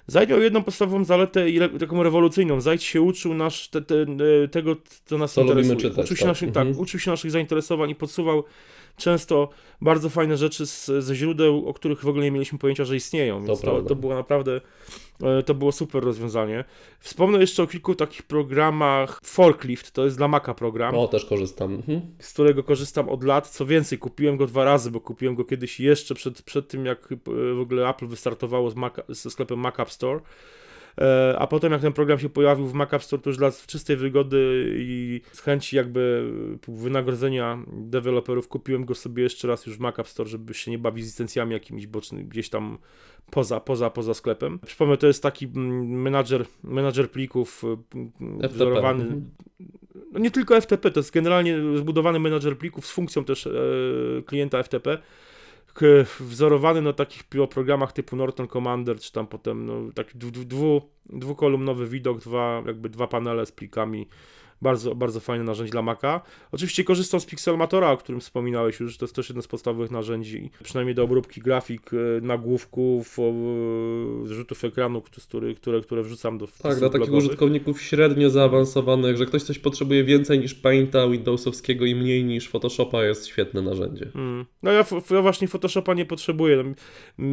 Zajd 0.07 0.29
miał 0.29 0.41
jedną 0.41 0.63
podstawową 0.63 1.03
zaletę 1.05 1.49
i 1.49 1.59
taką 1.79 2.03
rewolucyjną. 2.03 2.61
Zajd 2.61 2.83
się 2.83 3.01
uczył 3.01 3.33
nasz, 3.33 3.67
te, 3.67 3.81
te, 3.81 3.95
tego, 4.51 4.75
co 5.05 5.17
nas 5.17 5.33
co 5.33 5.41
interesuje. 5.41 5.77
Czytać, 5.77 6.05
uczył, 6.05 6.17
się 6.17 6.21
tak. 6.21 6.27
Naszych, 6.27 6.51
tak, 6.51 6.67
mhm. 6.67 6.83
uczył 6.83 6.99
się 6.99 7.11
naszych 7.11 7.31
zainteresowań 7.31 7.89
i 7.89 7.95
podsuwał 7.95 8.43
często 8.97 9.49
bardzo 9.81 10.09
fajne 10.09 10.37
rzeczy 10.37 10.65
z, 10.65 10.85
ze 10.85 11.15
źródeł, 11.15 11.69
o 11.69 11.73
których 11.73 12.01
w 12.01 12.07
ogóle 12.07 12.23
nie 12.23 12.31
mieliśmy 12.31 12.59
pojęcia, 12.59 12.85
że 12.85 12.95
istnieją. 12.95 13.45
Więc 13.45 13.61
to, 13.61 13.67
to, 13.67 13.81
to 13.81 13.95
było 13.95 14.15
naprawdę 14.15 14.55
e, 14.55 14.61
to 15.45 15.53
było 15.53 15.71
super 15.71 16.03
rozwiązanie. 16.03 16.63
Wspomnę 16.99 17.39
jeszcze 17.39 17.63
o 17.63 17.67
kilku 17.67 17.95
takich 17.95 18.23
programach. 18.23 19.19
Forklift 19.23 19.91
to 19.91 20.05
jest 20.05 20.17
dla 20.17 20.27
Maca 20.27 20.53
program. 20.53 20.95
O, 20.95 21.07
też 21.07 21.25
korzystam. 21.25 21.73
Mhm. 21.75 22.01
Z 22.19 22.33
którego 22.33 22.63
korzystam 22.63 23.09
od 23.09 23.23
lat. 23.23 23.49
Co 23.49 23.65
więcej, 23.65 23.97
kupiłem 23.97 24.37
go 24.37 24.47
dwa 24.47 24.63
razy, 24.63 24.91
bo 24.91 25.01
kupiłem 25.01 25.35
go 25.35 25.45
kiedyś 25.45 25.79
jeszcze 25.79 26.15
przed, 26.15 26.41
przed 26.41 26.67
tym, 26.67 26.85
jak 26.85 27.11
e, 27.11 27.15
w 27.53 27.59
ogóle 27.59 27.89
Apple 27.89 28.07
wystartowało 28.07 28.71
z 28.71 28.75
Maca, 28.75 29.03
ze 29.09 29.29
sklepem 29.29 29.59
Mac 29.59 29.79
App 29.79 29.91
Store. 29.91 30.19
E, 31.01 31.35
a 31.39 31.47
potem 31.47 31.71
jak 31.71 31.81
ten 31.81 31.93
program 31.93 32.19
się 32.19 32.29
pojawił 32.29 32.67
w 32.67 32.73
Mac 32.73 32.93
App 32.93 33.03
Store, 33.03 33.21
to 33.21 33.29
już 33.29 33.37
dla 33.37 33.51
czystej 33.67 33.97
wygody 33.97 34.73
i 34.77 35.21
z 35.31 35.41
chęci 35.41 35.75
jakby 35.75 36.31
wynagrodzenia 36.67 37.63
deweloperów 37.73 38.47
kupiłem 38.47 38.85
go 38.85 38.95
sobie 38.95 39.23
jeszcze 39.23 39.47
raz 39.47 39.65
już 39.65 39.77
w 39.77 39.79
Mac 39.79 39.99
App 39.99 40.07
Store, 40.07 40.29
żeby 40.29 40.53
się 40.53 40.71
nie 40.71 40.77
bawić 40.77 41.05
z 41.05 41.07
licencjami 41.07 41.53
jakimiś 41.53 41.87
bocznymi, 41.87 42.25
gdzieś 42.25 42.49
tam 42.49 42.77
poza, 43.31 43.59
poza, 43.59 43.89
poza 43.89 44.13
sklepem. 44.13 44.59
Przypomnę, 44.65 44.97
to 44.97 45.07
jest 45.07 45.23
taki 45.23 45.45
mm, 45.45 46.01
menadżer, 46.01 46.45
menadżer 46.63 47.11
plików 47.11 47.63
FTP. 48.19 48.47
wzorowany. 48.47 49.03
Mhm. 49.03 49.29
No 50.11 50.19
nie 50.19 50.31
tylko 50.31 50.61
FTP, 50.61 50.91
to 50.91 50.99
jest 50.99 51.11
generalnie 51.11 51.57
zbudowany 51.75 52.19
menadżer 52.19 52.57
plików 52.57 52.87
z 52.87 52.91
funkcją 52.91 53.23
też 53.23 53.47
e, 53.47 53.51
klienta 54.25 54.63
FTP 54.63 54.97
wzorowany 56.19 56.81
na 56.81 56.93
takich 56.93 57.23
programach 57.49 57.93
typu 57.93 58.15
Norton 58.15 58.47
Commander, 58.47 58.99
czy 58.99 59.11
tam 59.11 59.27
potem 59.27 59.65
no, 59.65 59.91
taki 59.93 60.17
dwu, 60.17 60.81
dwukolumnowy 61.05 61.87
widok, 61.87 62.19
dwa, 62.19 62.63
jakby 62.65 62.89
dwa 62.89 63.07
panele 63.07 63.45
z 63.45 63.51
plikami 63.51 64.07
bardzo, 64.61 64.95
bardzo 64.95 65.19
fajne 65.19 65.43
narzędzie 65.43 65.71
dla 65.71 65.81
Maca. 65.81 66.21
Oczywiście 66.51 66.83
korzystam 66.83 67.19
z 67.19 67.25
Pixelmatora, 67.25 67.91
o 67.91 67.97
którym 67.97 68.21
wspominałeś 68.21 68.79
już, 68.79 68.97
to 68.97 69.05
jest 69.05 69.15
też 69.15 69.29
jedno 69.29 69.41
z 69.41 69.47
podstawowych 69.47 69.91
narzędzi, 69.91 70.51
przynajmniej 70.63 70.95
do 70.95 71.03
obróbki 71.03 71.41
grafik, 71.41 71.91
e, 71.93 72.21
nagłówków, 72.21 73.17
zrzutów 74.25 74.63
ekranu, 74.63 75.01
które, 75.01 75.53
które, 75.53 75.81
które 75.81 76.03
wrzucam 76.03 76.37
do 76.37 76.47
Tak, 76.47 76.79
dla 76.79 76.89
takich 76.89 77.13
użytkowników 77.13 77.81
średnio 77.81 78.29
zaawansowanych, 78.29 79.17
że 79.17 79.25
ktoś 79.25 79.43
coś 79.43 79.59
potrzebuje 79.59 80.03
więcej 80.03 80.39
niż 80.39 80.55
Painta 80.55 81.07
Windowsowskiego 81.07 81.85
i 81.85 81.95
mniej 81.95 82.23
niż 82.23 82.49
Photoshopa 82.49 83.03
jest 83.03 83.27
świetne 83.27 83.61
narzędzie. 83.61 84.09
Hmm. 84.13 84.45
No 84.63 84.71
ja, 84.71 84.85
ja, 85.11 85.21
właśnie 85.21 85.47
Photoshopa 85.47 85.93
nie 85.93 86.05
potrzebuję. 86.05 86.63
E, 87.19 87.23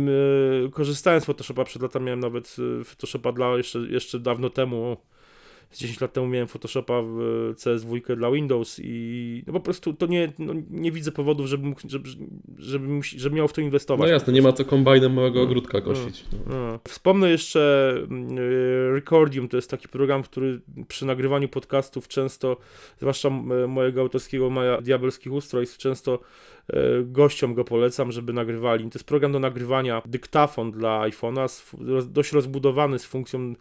korzystałem 0.71 1.21
z 1.21 1.25
Photoshopa 1.25 1.65
przed 1.65 1.83
latami, 1.83 2.07
miałem 2.07 2.21
nawet 2.21 2.57
e, 2.81 2.85
Photoshopa 2.85 3.33
dla 3.33 3.57
jeszcze, 3.57 3.79
jeszcze 3.79 4.21
dawno 4.21 4.51
temu, 4.51 4.97
z 5.73 5.79
10 5.79 6.01
lat 6.01 6.13
temu 6.13 6.27
miałem 6.27 6.49
Photoshopa 6.49 7.03
w 7.03 7.17
CS2 7.57 8.17
dla 8.17 8.31
Windows 8.31 8.81
i 8.83 9.43
no 9.47 9.53
po 9.53 9.61
prostu 9.61 9.93
to 9.93 10.07
nie, 10.07 10.33
no 10.39 10.53
nie 10.71 10.93
widzę 10.93 11.13
powodów, 11.13 11.47
żeby, 11.47 11.67
mógł, 11.67 11.81
żeby, 11.89 12.09
żeby, 12.59 13.01
żeby 13.03 13.37
miał 13.37 13.49
w 13.49 13.53
to 13.53 13.61
inwestować. 13.61 14.07
No 14.07 14.13
jasne, 14.13 14.33
nie 14.33 14.43
ma 14.43 14.53
co 14.53 14.65
kombajnem 14.65 15.13
małego 15.13 15.39
no, 15.39 15.45
ogródka 15.45 15.81
kosić. 15.81 16.25
No, 16.33 16.55
no. 16.55 16.81
Wspomnę 16.89 17.31
jeszcze 17.31 17.95
y, 18.39 18.93
Recordium, 18.93 19.49
to 19.49 19.57
jest 19.57 19.71
taki 19.71 19.89
program, 19.89 20.23
który 20.23 20.61
przy 20.89 21.07
nagrywaniu 21.07 21.49
podcastów 21.49 22.09
często, 22.09 22.57
zwłaszcza 22.99 23.31
mojego 23.69 24.01
autorskiego, 24.01 24.51
moja 24.51 24.81
diabelskich 24.81 25.33
ustrojstw, 25.33 25.79
często 25.79 26.19
e, 26.69 26.81
gościom 27.05 27.55
go 27.55 27.65
polecam, 27.65 28.13
żeby 28.13 28.33
nagrywali. 28.33 28.85
To 28.85 28.99
jest 28.99 29.07
program 29.07 29.33
do 29.33 29.39
nagrywania, 29.39 30.03
dyktafon 30.07 30.73
dla 30.73 31.01
iPhone'a, 31.09 31.75
dość 32.07 32.33
rozbudowany 32.33 32.99
z 32.99 33.05
funkcją 33.05 33.55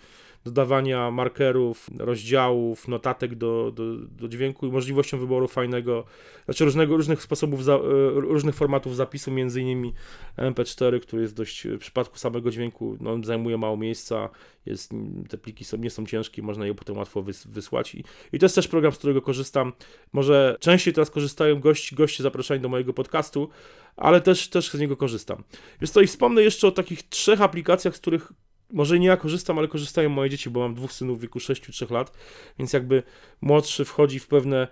dodawania 0.46 1.12
markerów, 1.12 1.90
rozdziałów, 1.98 2.88
notatek 2.88 3.36
do, 3.36 3.72
do, 3.76 3.96
do 3.98 4.28
dźwięku 4.28 4.68
i 4.68 4.72
możliwością 4.72 5.20
wyboru 5.20 5.48
fajnego, 5.48 6.04
znaczy 6.46 6.66
różnego, 6.66 6.98
różnych 6.98 7.22
sposobów, 7.22 7.64
za, 7.64 7.74
e, 7.74 7.80
różnych 8.16 8.56
formatów 8.56 8.96
zapisu, 8.96 9.32
między 9.32 9.62
innymi 9.62 9.94
MP4, 10.38 11.00
który 11.00 11.22
jest 11.22 11.36
dość, 11.36 11.68
w 11.68 11.78
przypadku 11.78 12.18
samego 12.18 12.52
dźwięku, 12.52 12.98
no, 13.00 13.18
zajmuje 13.24 13.58
mało 13.58 13.78
miejsca, 13.78 14.30
jest, 14.66 14.92
te 15.30 15.38
pliki 15.38 15.66
są, 15.66 15.78
nie 15.78 15.90
są 15.90 16.06
ciężkie, 16.06 16.42
można 16.42 16.66
je 16.66 16.76
potem 16.76 16.98
łatwo 16.98 17.22
wys, 17.22 17.48
wysłać 17.48 17.96
i, 17.96 18.04
i 18.34 18.40
to 18.40 18.46
jest 18.46 18.56
też 18.56 18.68
program, 18.68 18.92
z 18.92 18.98
którego 18.98 19.22
korzystam, 19.22 19.74
może 20.14 20.58
częściej 20.60 20.94
teraz 20.94 21.10
korzystają 21.12 21.60
gości, 21.60 21.96
goście 21.96 22.24
zapraszani 22.24 22.62
do 22.62 22.70
mojego 22.70 22.94
podcastu, 22.94 23.50
ale 23.98 24.22
też, 24.22 24.50
też 24.50 24.72
z 24.72 24.80
niego 24.80 24.98
korzystam. 24.98 25.44
Więc 25.82 25.92
to 25.92 26.02
i 26.02 26.08
wspomnę 26.08 26.44
jeszcze 26.44 26.68
o 26.68 26.72
takich 26.72 27.10
trzech 27.10 27.42
aplikacjach, 27.42 27.96
z 27.96 28.00
których 28.00 28.34
może 28.74 29.00
nie 29.00 29.08
ja 29.08 29.18
korzystam, 29.18 29.58
ale 29.58 29.68
korzystają 29.68 30.10
moje 30.10 30.30
dzieci, 30.30 30.50
bo 30.50 30.60
mam 30.60 30.74
dwóch 30.74 30.92
synów 30.92 31.18
w 31.18 31.22
wieku 31.22 31.40
6-3 31.40 31.92
lat, 31.92 32.18
więc 32.60 32.74
jakby 32.74 33.04
młodszy 33.42 33.86
wchodzi 33.86 34.20
w 34.20 34.28
pewne 34.28 34.68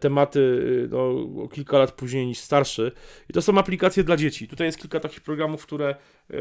tematy 0.00 0.40
y, 0.40 0.88
no, 0.90 0.98
o 1.42 1.48
kilka 1.48 1.78
lat 1.78 1.92
później 1.92 2.26
niż 2.26 2.38
starszy. 2.38 2.92
I 3.30 3.32
to 3.32 3.42
są 3.42 3.58
aplikacje 3.58 4.04
dla 4.04 4.16
dzieci. 4.16 4.48
Tutaj 4.48 4.66
jest 4.66 4.78
kilka 4.78 5.00
takich 5.00 5.20
programów, 5.20 5.66
które 5.66 5.88
e, 6.30 6.34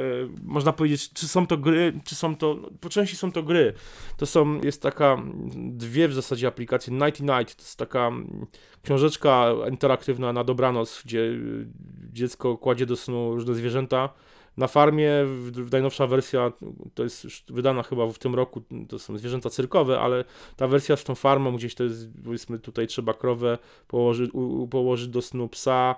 można 0.43 0.73
powiedzieć, 0.73 1.13
czy 1.13 1.27
są 1.27 1.47
to 1.47 1.57
gry, 1.57 1.93
czy 2.05 2.15
są 2.15 2.35
to, 2.35 2.57
no, 2.61 2.69
po 2.79 2.89
części 2.89 3.15
są 3.15 3.31
to 3.31 3.43
gry. 3.43 3.73
To 4.17 4.25
są, 4.25 4.61
jest 4.61 4.81
taka, 4.81 5.13
mm, 5.13 5.77
dwie 5.77 6.07
w 6.07 6.13
zasadzie 6.13 6.47
aplikacje, 6.47 6.93
Nighty 6.93 7.23
Night, 7.23 7.55
to 7.55 7.61
jest 7.61 7.79
taka 7.79 8.07
mm, 8.07 8.45
książeczka 8.83 9.53
interaktywna 9.71 10.33
na 10.33 10.43
dobranoc, 10.43 11.01
gdzie 11.05 11.19
y, 11.19 11.67
dziecko 12.13 12.57
kładzie 12.57 12.85
do 12.85 12.95
snu 12.95 13.35
różne 13.35 13.55
zwierzęta, 13.55 14.09
na 14.57 14.67
farmie 14.67 15.11
w, 15.25 15.71
najnowsza 15.71 16.07
wersja, 16.07 16.51
to 16.93 17.03
jest 17.03 17.23
już 17.23 17.43
wydana 17.49 17.83
chyba 17.83 18.07
w 18.07 18.19
tym 18.19 18.35
roku, 18.35 18.61
to 18.89 18.99
są 18.99 19.17
zwierzęta 19.17 19.49
cyrkowe, 19.49 19.99
ale 19.99 20.25
ta 20.55 20.67
wersja 20.67 20.95
z 20.95 21.03
tą 21.03 21.15
farmą, 21.15 21.55
gdzieś 21.55 21.75
to 21.75 21.83
jest, 21.83 22.07
powiedzmy 22.25 22.59
tutaj 22.59 22.87
trzeba 22.87 23.13
krowę 23.13 23.57
położyć, 23.87 24.31
u, 24.33 24.67
położyć 24.67 25.07
do 25.07 25.21
snu 25.21 25.49
psa, 25.49 25.95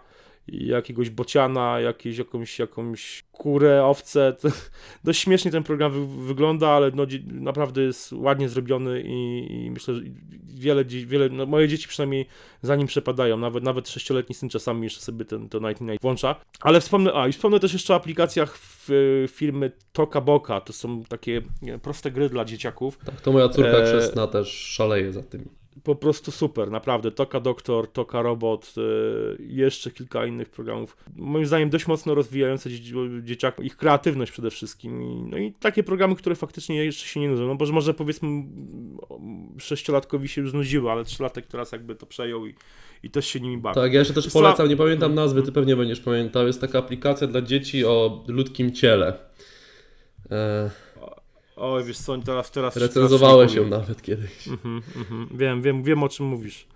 jakiegoś 0.52 1.10
bociana, 1.10 1.80
jakieś, 1.80 2.18
jakąś, 2.18 2.60
jakąś 2.60 3.24
kurę, 3.32 3.86
owce. 3.86 4.20
To, 4.42 4.50
dość 5.04 5.20
śmiesznie 5.20 5.52
ten 5.52 5.64
program 5.64 5.92
wy, 5.92 6.26
wygląda, 6.26 6.70
ale 6.70 6.92
no, 6.96 7.06
naprawdę 7.28 7.82
jest 7.82 8.14
ładnie 8.14 8.50
zrobiony 8.50 9.02
i, 9.06 9.48
i 9.66 9.72
myślę, 9.72 9.94
że 9.94 10.02
wiele, 10.46 10.86
wiele 10.86 11.30
no, 11.30 11.46
moje 11.46 11.68
dzieci 11.68 11.88
przynajmniej 11.88 12.26
za 12.62 12.76
nim 12.76 12.88
przepadają, 12.88 13.38
nawet, 13.38 13.64
nawet 13.64 13.90
sześcioletni 13.90 14.36
syn 14.36 14.50
czasami 14.50 14.84
jeszcze 14.84 15.02
sobie 15.02 15.26
ten, 15.26 15.50
to 15.50 15.60
Night 15.60 15.82
Night 15.82 16.02
włącza. 16.02 16.36
Ale 16.62 16.82
wspomnę, 16.82 17.14
a 17.14 17.28
i 17.28 17.32
wspomnę 17.32 17.60
też 17.60 17.74
jeszcze 17.74 17.94
o 17.94 17.96
aplikacjach 17.96 18.58
w, 18.58 18.90
firmy 19.32 19.72
Toka 19.94 20.22
Boka, 20.22 20.62
to 20.62 20.74
są 20.74 21.04
takie 21.04 21.42
proste 21.82 22.12
gry 22.12 22.30
dla 22.30 22.46
dzieciaków. 22.46 22.98
Tak, 23.06 23.22
to 23.22 23.32
moja 23.32 23.50
córka 23.50 23.78
E, 23.78 24.28
też 24.28 24.48
szaleje 24.50 25.14
za 25.14 25.24
tymi. 25.24 25.46
Po 25.84 25.96
prostu 25.96 26.32
super, 26.32 26.72
naprawdę. 26.72 27.12
Toka 27.12 27.40
Doktor, 27.40 27.92
Toka 27.92 28.22
Robot, 28.22 28.74
y, 28.78 29.44
jeszcze 29.44 29.92
kilka 29.92 30.26
innych 30.26 30.50
programów. 30.50 30.98
Moim 31.16 31.46
zdaniem 31.46 31.70
dość 31.70 31.88
mocno 31.88 32.16
rozwijające 32.16 32.70
dzie 32.70 32.94
dzieciakom 33.24 33.66
ich 33.66 33.78
kreatywność 33.78 34.32
przede 34.32 34.50
wszystkim. 34.50 35.26
No 35.30 35.38
i 35.38 35.54
takie 35.54 35.84
programy, 35.84 36.16
które 36.16 36.36
faktycznie 36.36 36.86
jeszcze 36.86 37.06
się 37.06 37.20
nie 37.20 37.30
nudzą. 37.30 37.48
No 37.48 37.56
bo 37.56 37.66
że 37.66 37.74
może 37.74 37.94
powiedzmy 37.94 38.44
sześciolatkowi 39.58 40.28
się 40.28 40.42
już 40.42 40.52
znudziły, 40.52 40.92
ale 40.92 41.04
trzylatek 41.04 41.48
teraz 41.48 41.72
jakby 41.72 41.96
to 41.96 42.06
przejął 42.06 42.48
i, 42.48 42.56
i 43.04 43.10
też 43.10 43.28
się 43.28 43.40
nimi 43.40 43.58
bawi. 43.58 43.76
Tak, 43.76 43.94
ja 43.94 44.00
jeszcze 44.00 44.14
też 44.14 44.30
polecam, 44.30 44.70
nie 44.70 44.78
pamiętam 44.78 45.16
nazwy, 45.16 45.44
ty 45.44 45.52
pewnie 45.52 45.76
będziesz 45.76 46.00
pamiętał, 46.00 46.48
jest 46.48 46.62
taka 46.62 46.80
aplikacja 46.80 47.28
dla 47.28 47.42
dzieci 47.42 47.86
o 47.86 48.24
ludzkim 48.28 48.72
ciele. 48.72 49.14
E, 50.32 50.70
Oj, 51.60 51.84
wiesz 51.84 51.98
co, 51.98 52.18
teraz, 52.18 52.52
teraz... 52.52 52.76
recenzowałeś 52.76 53.54
ją 53.54 53.68
nawet 53.68 54.02
kiedyś. 54.02 54.48
Mhm, 54.48 54.82
mhm. 54.96 55.28
Wiem, 55.32 55.62
wiem, 55.62 55.84
wiem 55.84 56.04
o 56.04 56.10
czym 56.10 56.26
mówisz. 56.26 56.68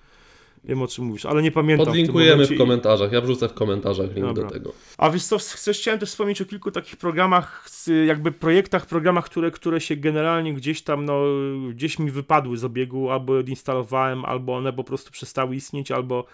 Wiem 0.65 0.81
o 0.81 0.87
czym 0.87 1.05
mówisz, 1.05 1.25
ale 1.25 1.41
nie 1.41 1.51
pamiętam. 1.51 1.85
w 1.85 1.87
Podlinkujemy 1.87 2.47
w 2.47 2.51
i- 2.51 2.57
komentarzach, 2.57 3.11
ja 3.11 3.21
wrzucę 3.21 3.49
w 3.49 3.53
komentarzach 3.53 4.15
link 4.15 4.27
Dobra. 4.27 4.43
do 4.43 4.49
tego. 4.49 4.73
A 4.97 5.09
wiesz 5.09 5.23
co, 5.23 5.37
chcesz, 5.37 5.79
chciałem 5.79 5.99
też 5.99 6.09
wspomnieć 6.09 6.41
o 6.41 6.45
kilku 6.45 6.71
takich 6.71 6.97
programach, 6.97 7.67
jakby 8.07 8.31
projektach, 8.31 8.85
programach, 8.85 9.25
które, 9.25 9.51
które 9.51 9.81
się 9.81 9.95
generalnie 9.95 10.53
gdzieś 10.53 10.81
tam, 10.81 11.05
no, 11.05 11.21
gdzieś 11.69 11.99
mi 11.99 12.11
wypadły 12.11 12.57
z 12.57 12.63
obiegu, 12.63 13.09
albo 13.09 13.37
odinstalowałem, 13.37 14.25
albo 14.25 14.55
one 14.55 14.73
po 14.73 14.83
prostu 14.83 15.11
przestały 15.11 15.55
istnieć, 15.55 15.91
albo 15.91 16.25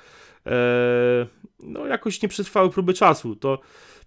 e, 0.45 1.27
no, 1.63 1.85
jakoś 1.85 2.21
nie 2.21 2.29
przetrwały 2.29 2.69
próby 2.69 2.93
czasu. 2.93 3.35
To 3.35 3.59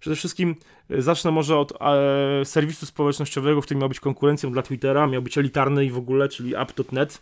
przede 0.03 0.15
wszystkim 0.15 0.55
e, 0.89 1.01
zacznę 1.01 1.31
może 1.31 1.57
od 1.57 1.73
e, 1.81 2.45
serwisu 2.45 2.85
społecznościowego, 2.85 3.61
który 3.61 3.79
miał 3.79 3.89
być 3.89 3.99
konkurencją 3.99 4.51
dla 4.51 4.61
Twittera, 4.61 5.07
miał 5.07 5.21
być 5.21 5.37
elitarny 5.37 5.85
i 5.85 5.91
w 5.91 5.97
ogóle, 5.97 6.29
czyli 6.29 6.55
app.net. 6.55 7.21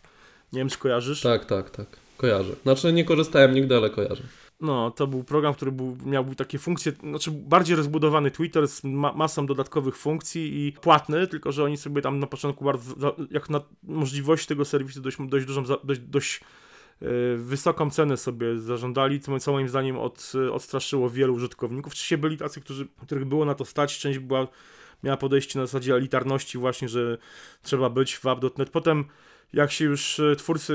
Nie 0.54 0.60
wiem, 0.60 0.70
czy 0.70 0.78
kojarzysz. 0.78 1.22
Tak, 1.22 1.46
tak, 1.46 1.70
tak, 1.70 1.88
kojarzę. 2.18 2.54
Znaczy 2.64 2.94
nie 2.94 3.06
korzystałem 3.06 3.54
nigdy, 3.54 3.76
ale 3.76 3.90
kojarzę. 3.90 4.24
No, 4.62 4.92
to 4.92 5.08
był 5.08 5.24
program, 5.24 5.54
który 5.54 5.72
był, 5.72 5.98
miał 6.06 6.36
takie 6.36 6.60
funkcje, 6.60 6.92
znaczy 6.92 7.32
bardziej 7.32 7.76
rozbudowany 7.76 8.32
Twitter 8.32 8.68
z 8.68 8.84
ma 8.84 9.14
masą 9.14 9.46
dodatkowych 9.46 9.98
funkcji 9.98 10.68
i 10.68 10.72
płatny, 10.72 11.28
tylko 11.28 11.52
że 11.52 11.64
oni 11.64 11.78
sobie 11.78 12.02
tam 12.02 12.20
na 12.20 12.28
początku 12.28 12.66
bardzo, 12.66 13.16
jak 13.32 13.50
na 13.50 13.62
możliwości 13.84 14.48
tego 14.48 14.66
serwisu 14.66 15.02
dość, 15.02 15.18
dość 15.20 15.46
dużą, 15.46 15.64
dość, 15.84 16.00
dość 16.00 16.42
wysoką 17.38 17.90
cenę 17.90 18.18
sobie 18.18 18.60
zażądali, 18.60 19.20
co, 19.20 19.52
moim 19.52 19.70
zdaniem 19.70 19.98
od, 19.98 20.34
odstraszyło 20.52 21.10
wielu 21.10 21.34
użytkowników. 21.34 21.94
Oczywiście 21.94 22.18
byli 22.18 22.38
tacy, 22.38 22.62
którzy, 22.62 22.88
których 23.06 23.26
było 23.26 23.46
na 23.46 23.56
to 23.56 23.66
stać, 23.66 24.00
część 24.00 24.20
była, 24.20 24.48
miała 25.04 25.18
podejście 25.18 25.60
na 25.60 25.66
zasadzie 25.66 25.96
elitarności 25.96 26.58
właśnie, 26.58 26.90
że 26.90 27.18
trzeba 27.62 27.90
być 27.90 28.16
w 28.18 28.26
app.net. 28.26 28.70
Potem 28.70 29.06
jak 29.54 29.72
się 29.72 29.86
już 29.86 30.20
e, 30.20 30.36
twórcy 30.36 30.74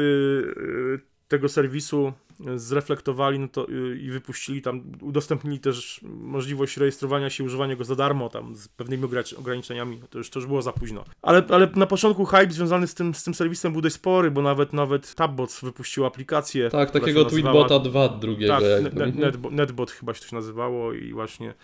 e, 0.97 0.99
tego 1.29 1.49
serwisu 1.49 2.13
zreflektowali 2.57 3.39
no 3.39 3.49
to, 3.49 3.69
y, 3.69 3.99
i 3.99 4.11
wypuścili 4.11 4.63
tam, 4.63 4.83
udostępnili 5.01 5.61
też 5.61 6.01
możliwość 6.05 6.77
rejestrowania 6.77 7.31
się 7.31 7.45
i 7.45 7.47
używania 7.47 7.77
go 7.77 7.85
za 7.85 7.95
darmo, 7.95 8.29
tam 8.29 8.57
z 8.57 8.69
pewnymi 8.69 9.05
ogra- 9.05 9.39
ograniczeniami, 9.39 9.99
no 10.01 10.07
to 10.07 10.19
już, 10.19 10.31
to 10.31 10.39
już 10.39 10.47
było 10.47 10.63
za 10.63 10.73
późno. 10.73 11.05
Ale, 11.23 11.45
ale 11.51 11.69
na 11.77 11.87
początku 11.87 12.25
hype 12.25 12.51
związany 12.51 12.87
z 12.87 12.95
tym, 12.95 13.15
z 13.15 13.25
tym 13.25 13.35
serwisem 13.35 13.73
był 13.73 13.81
dość 13.81 13.95
spory, 13.95 14.31
bo 14.31 14.43
nawet, 14.43 14.73
nawet 14.73 15.15
Tabbots 15.15 15.65
wypuścił 15.65 16.05
aplikację. 16.07 16.71
Tak, 16.71 16.91
takiego 16.91 17.25
Tweetbota 17.25 17.79
2 17.79 18.09
drugiego. 18.09 18.53
Tak, 18.53 18.95
net, 18.95 19.17
netbot, 19.17 19.53
netbot 19.53 19.91
chyba 19.91 20.15
się 20.15 20.21
to 20.21 20.27
się 20.27 20.37
nazywało 20.37 20.93
i 20.93 21.13
właśnie, 21.13 21.55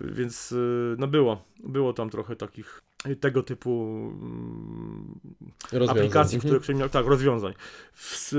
więc 0.00 0.52
y, 0.52 0.96
no 0.98 1.06
było, 1.06 1.44
było 1.64 1.92
tam 1.92 2.10
trochę 2.10 2.36
takich 2.36 2.82
tego 3.20 3.42
typu 3.42 3.70
mm, 4.20 5.20
aplikacji, 5.88 6.36
Mhm. 6.36 6.40
które, 6.40 6.60
które 6.60 6.78
miał, 6.78 6.88
tak, 6.88 7.06
rozwiązań. 7.06 7.54
W, 7.94 8.32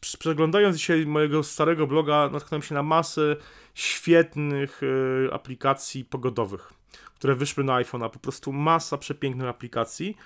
przeglądając 0.00 0.76
dzisiaj 0.76 1.06
mojego 1.06 1.42
starego 1.42 1.86
bloga, 1.86 2.28
natknąłem 2.32 2.62
się 2.62 2.74
na 2.74 2.82
masę 2.82 3.36
świetnych 3.74 4.80
e, 5.28 5.34
aplikacji 5.34 6.04
pogodowych, 6.04 6.72
które 7.14 7.34
wyszły 7.34 7.64
na 7.64 7.72
iPhone'a. 7.82 8.10
Po 8.10 8.18
prostu 8.18 8.52
masa 8.52 8.98
przepięknych 8.98 9.48
aplikacji, 9.48 10.16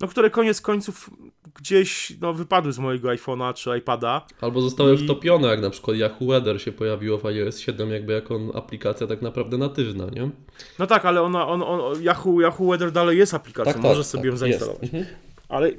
no, 0.00 0.08
które 0.08 0.30
koniec 0.30 0.60
końców 0.60 1.10
gdzieś 1.54 2.12
no, 2.20 2.32
wypadły 2.32 2.72
z 2.72 2.78
mojego 2.78 3.08
iPhone'a 3.08 3.54
czy 3.54 3.78
iPada. 3.78 4.26
Albo 4.40 4.60
zostały 4.60 4.94
I- 4.94 5.04
wtopione, 5.04 5.48
jak 5.48 5.60
na 5.60 5.70
przykład 5.70 5.96
Yahoo 5.96 6.26
Weather 6.26 6.62
się 6.62 6.72
pojawiło 6.72 7.18
w 7.18 7.26
iOS 7.26 7.58
7 7.58 7.90
jakby 7.90 8.12
jako 8.12 8.40
aplikacja 8.54 9.06
tak 9.06 9.22
naprawdę 9.22 9.58
natywna, 9.58 10.06
nie? 10.06 10.30
No 10.78 10.86
tak, 10.86 11.04
ale 11.04 11.22
ona, 11.22 11.46
on, 11.48 11.62
on, 11.62 12.02
Yahoo, 12.02 12.40
Yahoo 12.40 12.66
Weather 12.70 12.92
dalej 12.92 13.18
jest 13.18 13.34
aplikacją, 13.34 13.72
Tak, 13.72 13.82
możesz 13.82 14.06
tak, 14.06 14.12
sobie 14.12 14.22
tak, 14.22 14.30
ją 14.32 14.36
zainstalować. 14.36 14.82
Mhm. 14.82 15.04
Ale 15.52 15.70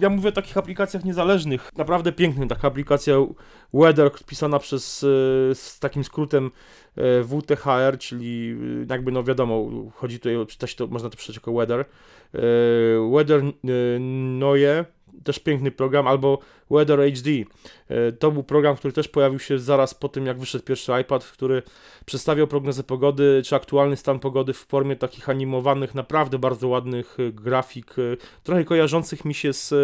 ja 0.00 0.10
mówię 0.10 0.28
o 0.28 0.32
takich 0.32 0.56
aplikacjach 0.58 1.04
niezależnych, 1.04 1.70
naprawdę 1.76 2.12
pięknych. 2.12 2.48
Taka 2.48 2.68
aplikacja 2.68 3.14
Weather 3.74 4.10
pisana 4.26 4.58
przez, 4.58 5.04
e, 5.04 5.06
z 5.54 5.78
takim 5.78 6.04
skrótem 6.04 6.50
e, 6.96 7.24
WTHR, 7.24 7.98
czyli 7.98 8.56
e, 8.82 8.86
jakby 8.92 9.12
no 9.12 9.24
wiadomo, 9.24 9.70
chodzi 9.94 10.18
tutaj, 10.18 10.46
czytać 10.46 10.74
to, 10.74 10.86
można 10.86 11.10
to 11.10 11.16
przeczytać 11.16 11.36
jako 11.36 11.52
Weather. 11.52 11.84
Weather 13.12 13.40
e, 13.40 13.98
Noje, 14.38 14.84
też 15.24 15.38
piękny 15.38 15.70
program, 15.70 16.06
albo 16.06 16.38
Weather 16.70 16.98
HD. 16.98 17.30
E, 17.88 18.12
To 18.12 18.30
był 18.30 18.42
program, 18.42 18.76
który 18.76 18.92
też 18.92 19.08
pojawił 19.08 19.38
się 19.38 19.58
zaraz 19.58 19.94
po 19.94 20.08
tym, 20.08 20.26
jak 20.26 20.38
wyszedł 20.38 20.64
pierwszy 20.64 20.92
iPad, 21.00 21.24
który 21.24 21.62
przedstawiał 22.04 22.46
prognozę 22.46 22.82
pogody, 22.82 23.42
czy 23.44 23.56
aktualny 23.56 23.96
stan 23.96 24.18
pogody 24.18 24.52
w 24.52 24.58
formie 24.58 24.96
takich 24.96 25.28
animowanych, 25.28 25.94
naprawdę 25.94 26.38
bardzo 26.38 26.68
ładnych 26.68 27.16
e, 27.20 27.32
grafik, 27.32 27.94
e, 27.98 28.16
trochę 28.42 28.64
kojarzących 28.64 29.24
mi 29.24 29.34
się 29.34 29.52
z, 29.52 29.74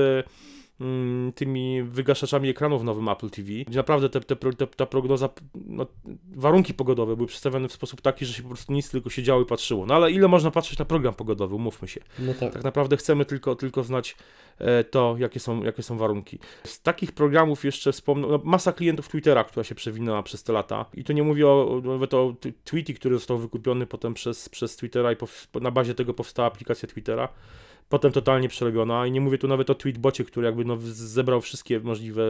tymi 1.34 1.82
wygaszaczami 1.82 2.48
ekranów 2.48 2.82
w 2.82 2.84
nowym 2.84 3.08
Apple 3.08 3.30
TV, 3.30 3.48
gdzie 3.66 3.76
naprawdę 3.76 4.08
te, 4.08 4.20
te, 4.20 4.36
te, 4.36 4.66
ta 4.66 4.86
prognoza, 4.86 5.28
no, 5.54 5.86
warunki 6.36 6.74
pogodowe 6.74 7.16
były 7.16 7.28
przedstawione 7.28 7.68
w 7.68 7.72
sposób 7.72 8.00
taki, 8.00 8.26
że 8.26 8.32
się 8.32 8.42
po 8.42 8.48
prostu 8.48 8.72
nic 8.72 8.90
tylko 8.90 9.10
siedziało 9.10 9.42
i 9.42 9.44
patrzyło. 9.44 9.86
No 9.86 9.94
ale 9.94 10.12
ile 10.12 10.28
można 10.28 10.50
patrzeć 10.50 10.78
na 10.78 10.84
program 10.84 11.14
pogodowy, 11.14 11.54
umówmy 11.54 11.88
się. 11.88 12.00
No 12.18 12.34
tak. 12.34 12.52
Tak 12.52 12.64
naprawdę 12.64 12.96
chcemy 12.96 13.24
tylko, 13.24 13.56
tylko 13.56 13.84
znać 13.84 14.16
e, 14.58 14.84
to, 14.84 15.16
jakie 15.18 15.40
są, 15.40 15.62
jakie 15.62 15.82
są 15.82 15.98
warunki. 15.98 16.38
Z 16.64 16.82
takich 16.82 17.12
programów 17.12 17.64
jeszcze 17.64 17.92
wspomnę, 17.92 18.28
no, 18.28 18.40
masa 18.44 18.72
klientów 18.72 19.08
Twittera, 19.08 19.44
która 19.44 19.64
się 19.64 19.74
przewinęła 19.74 20.22
przez 20.22 20.42
te 20.42 20.52
lata. 20.52 20.84
I 20.94 21.04
tu 21.04 21.12
nie 21.12 21.22
mówię 21.22 21.48
o, 21.48 21.80
nawet 21.84 22.14
o 22.14 22.34
Tweety, 22.64 22.94
który 22.94 23.14
został 23.14 23.38
wykupiony 23.38 23.86
potem 23.86 24.14
przez, 24.14 24.48
przez 24.48 24.76
Twittera 24.76 25.12
i 25.12 25.16
na 25.60 25.70
bazie 25.70 25.94
tego 25.94 26.14
powstała 26.14 26.48
aplikacja 26.48 26.88
Twittera. 26.88 27.28
Potem 27.88 28.12
totalnie 28.12 28.48
przerobiona 28.48 29.06
i 29.06 29.10
nie 29.10 29.20
mówię 29.20 29.38
tu 29.38 29.48
nawet 29.48 29.70
o 29.70 29.74
tweetbocie, 29.74 30.24
który 30.24 30.46
jakby 30.46 30.64
no, 30.64 30.76
zebrał 30.80 31.40
wszystkie 31.40 31.80
możliwe, 31.80 32.22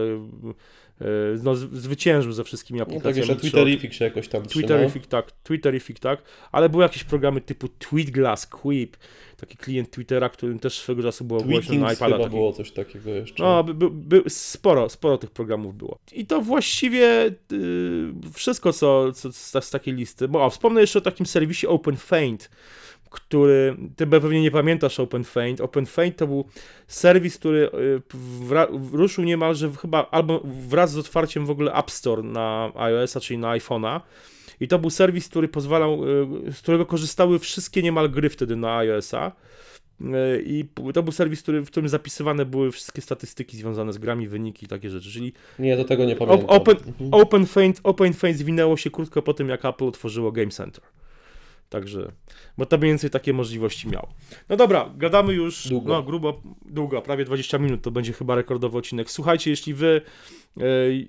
e, 1.01 1.05
no, 1.43 1.55
zwyciężył 1.55 2.31
ze 2.31 2.43
wszystkimi 2.43 2.79
No 2.79 2.85
tak, 2.85 2.89
aplikacjami. 2.95 3.27
jeszcze 3.27 3.41
Twitterific 3.41 3.93
się 3.93 4.05
jakoś 4.05 4.27
tam 4.27 4.45
trzyma. 4.45 4.67
Twitterific, 4.67 5.07
tak, 5.07 5.31
Twitterific, 5.31 5.99
tak, 5.99 6.21
ale 6.51 6.69
były 6.69 6.83
jakieś 6.83 7.03
programy 7.03 7.41
typu 7.41 7.67
Tweetglass, 7.67 8.47
Quip, 8.47 8.97
taki 9.37 9.57
klient 9.57 9.91
Twittera, 9.91 10.29
którym 10.29 10.59
też 10.59 10.79
swego 10.79 11.03
czasu 11.03 11.23
było 11.23 11.41
głośno 11.41 11.75
na 11.75 11.93
iPada. 11.93 12.05
chyba 12.15 12.17
Taki, 12.17 12.35
było 12.35 12.53
coś 12.53 12.71
takiego 12.71 13.09
jeszcze. 13.09 13.43
no, 13.43 13.63
by, 13.63 13.89
by, 13.89 14.29
sporo, 14.29 14.89
sporo 14.89 15.17
tych 15.17 15.31
programów 15.31 15.75
było. 15.75 15.99
I 16.11 16.25
to 16.25 16.41
właściwie 16.41 17.25
y, 17.51 18.11
wszystko, 18.33 18.73
co, 18.73 19.11
co 19.11 19.31
z, 19.31 19.51
z 19.65 19.69
takiej 19.69 19.93
listy. 19.93 20.27
Bo 20.27 20.45
o, 20.45 20.49
wspomnę 20.49 20.81
jeszcze 20.81 20.99
o 20.99 21.01
takim 21.01 21.25
serwisie 21.25 21.67
OpenFaint, 21.67 22.49
który, 23.09 23.75
ty 23.95 24.07
pewnie 24.07 24.41
nie 24.41 24.51
pamiętasz 24.51 24.99
OpenFaint. 24.99 25.61
OpenFaint 25.61 26.17
to 26.17 26.27
był 26.27 26.45
serwis, 26.87 27.37
który 27.37 27.69
y, 27.73 28.01
ruszył 28.93 29.23
niemalże 29.23 29.71
chyba 29.81 30.07
albo 30.11 30.41
wraz 30.69 30.91
z 30.91 30.97
otwarciem 30.97 31.45
w 31.45 31.49
ogóle 31.49 31.73
App 31.73 31.91
Store 31.91 32.23
na 32.23 32.71
iOS-a, 32.75 33.19
czyli 33.19 33.37
na 33.37 33.57
iPhone'a. 33.57 34.01
I 34.59 34.67
to 34.67 34.79
był 34.79 34.89
serwis, 34.89 35.29
który 35.29 35.47
pozwalał, 35.47 36.03
y, 36.47 36.51
z 36.53 36.61
którego 36.61 36.85
korzystały 36.85 37.39
wszystkie 37.39 37.81
niemal 37.83 38.09
gry 38.09 38.29
wtedy 38.29 38.55
na 38.55 38.77
iOS-a. 38.77 39.31
Y, 40.01 40.43
I 40.45 40.65
to 40.93 41.03
był 41.03 41.11
serwis, 41.11 41.41
który, 41.41 41.61
w 41.61 41.67
którym 41.67 41.89
zapisywane 41.89 42.45
były 42.45 42.71
wszystkie 42.71 43.01
statystyki 43.01 43.57
związane 43.57 43.93
z 43.93 43.97
grami, 43.97 44.27
wyniki 44.27 44.65
i 44.65 44.69
takie 44.69 44.89
rzeczy. 44.89 45.09
Czyli 45.11 45.33
Nie, 45.59 45.77
do 45.77 45.85
tego 45.85 46.05
nie 46.05 46.15
pamiętam. 46.15 46.49
Open, 46.49 46.77
Mhm. 46.87 47.09
OpenFaint, 47.13 47.79
OpenFaint 47.83 48.37
zwinęło 48.37 48.77
się 48.77 48.91
krótko 48.91 49.21
po 49.21 49.33
tym, 49.33 49.49
jak 49.49 49.65
Apple 49.65 49.85
otworzyło 49.85 50.31
Game 50.31 50.51
Center. 50.51 50.83
Także, 51.69 52.11
bo 52.57 52.65
to 52.65 52.77
mniej 52.77 52.91
więcej 52.91 53.09
takie 53.09 53.33
możliwości 53.33 53.87
miał. 53.89 54.07
No 54.49 54.55
dobra, 54.55 54.89
gadamy 54.97 55.33
już 55.33 55.67
Długo. 55.67 55.93
no 55.93 56.03
grubo, 56.03 56.41
długo, 56.65 57.01
prawie 57.01 57.25
20 57.25 57.57
minut, 57.57 57.81
to 57.81 57.91
będzie 57.91 58.13
chyba 58.13 58.35
rekordowy 58.35 58.77
odcinek. 58.77 59.11
Słuchajcie, 59.11 59.49
jeśli 59.49 59.73
wy, 59.73 60.01
e, 60.57 60.61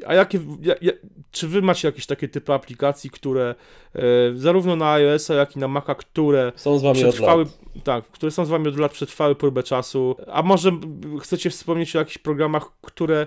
a 0.06 0.14
jakie, 0.14 0.40
ja, 0.62 0.74
ja, 0.82 0.92
czy 1.30 1.48
wy 1.48 1.62
macie 1.62 1.88
jakieś 1.88 2.06
takie 2.06 2.28
typy 2.28 2.52
aplikacji, 2.52 3.10
które 3.10 3.54
e, 3.94 4.00
zarówno 4.34 4.76
na 4.76 4.92
iOS-a, 4.92 5.34
jak 5.34 5.56
i 5.56 5.58
na 5.58 5.68
Maca, 5.68 5.94
które 5.94 6.52
Są 6.56 6.78
z 6.78 6.82
wami 6.82 7.04
od 7.04 7.10
przetrwały, 7.10 7.44
lat. 7.44 7.84
tak, 7.84 8.04
które 8.04 8.32
są 8.32 8.44
z 8.44 8.48
wami 8.48 8.68
od 8.68 8.78
lat, 8.78 8.92
przetrwały 8.92 9.34
próbę 9.34 9.62
czasu, 9.62 10.16
a 10.32 10.42
może 10.42 10.70
chcecie 11.20 11.50
wspomnieć 11.50 11.96
o 11.96 11.98
jakichś 11.98 12.18
programach, 12.18 12.70
które 12.82 13.26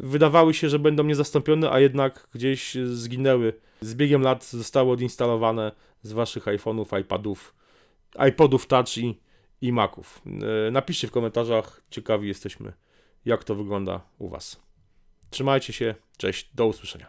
wydawały 0.00 0.54
się, 0.54 0.68
że 0.68 0.78
będą 0.78 1.04
niezastąpione, 1.04 1.70
a 1.70 1.80
jednak 1.80 2.28
gdzieś 2.34 2.74
zginęły. 2.74 3.52
Z 3.80 3.94
biegiem 3.94 4.22
lat 4.22 4.44
zostały 4.44 4.92
odinstalowane 4.92 5.72
z 6.02 6.12
waszych 6.12 6.44
iPhone'ów, 6.44 7.00
iPadów, 7.00 7.54
iPodów 8.28 8.66
Touch 8.66 8.98
i, 8.98 9.20
i 9.60 9.72
Maców. 9.72 10.22
E, 10.66 10.70
Napiszcie 10.70 11.08
w 11.08 11.10
komentarzach, 11.10 11.82
ciekawi 11.90 12.28
jesteśmy, 12.28 12.72
jak 13.24 13.44
to 13.44 13.54
wygląda 13.54 14.00
u 14.18 14.28
was. 14.28 14.62
Trzymajcie 15.30 15.72
się, 15.72 15.94
cześć, 16.16 16.50
do 16.54 16.66
usłyszenia. 16.66 17.06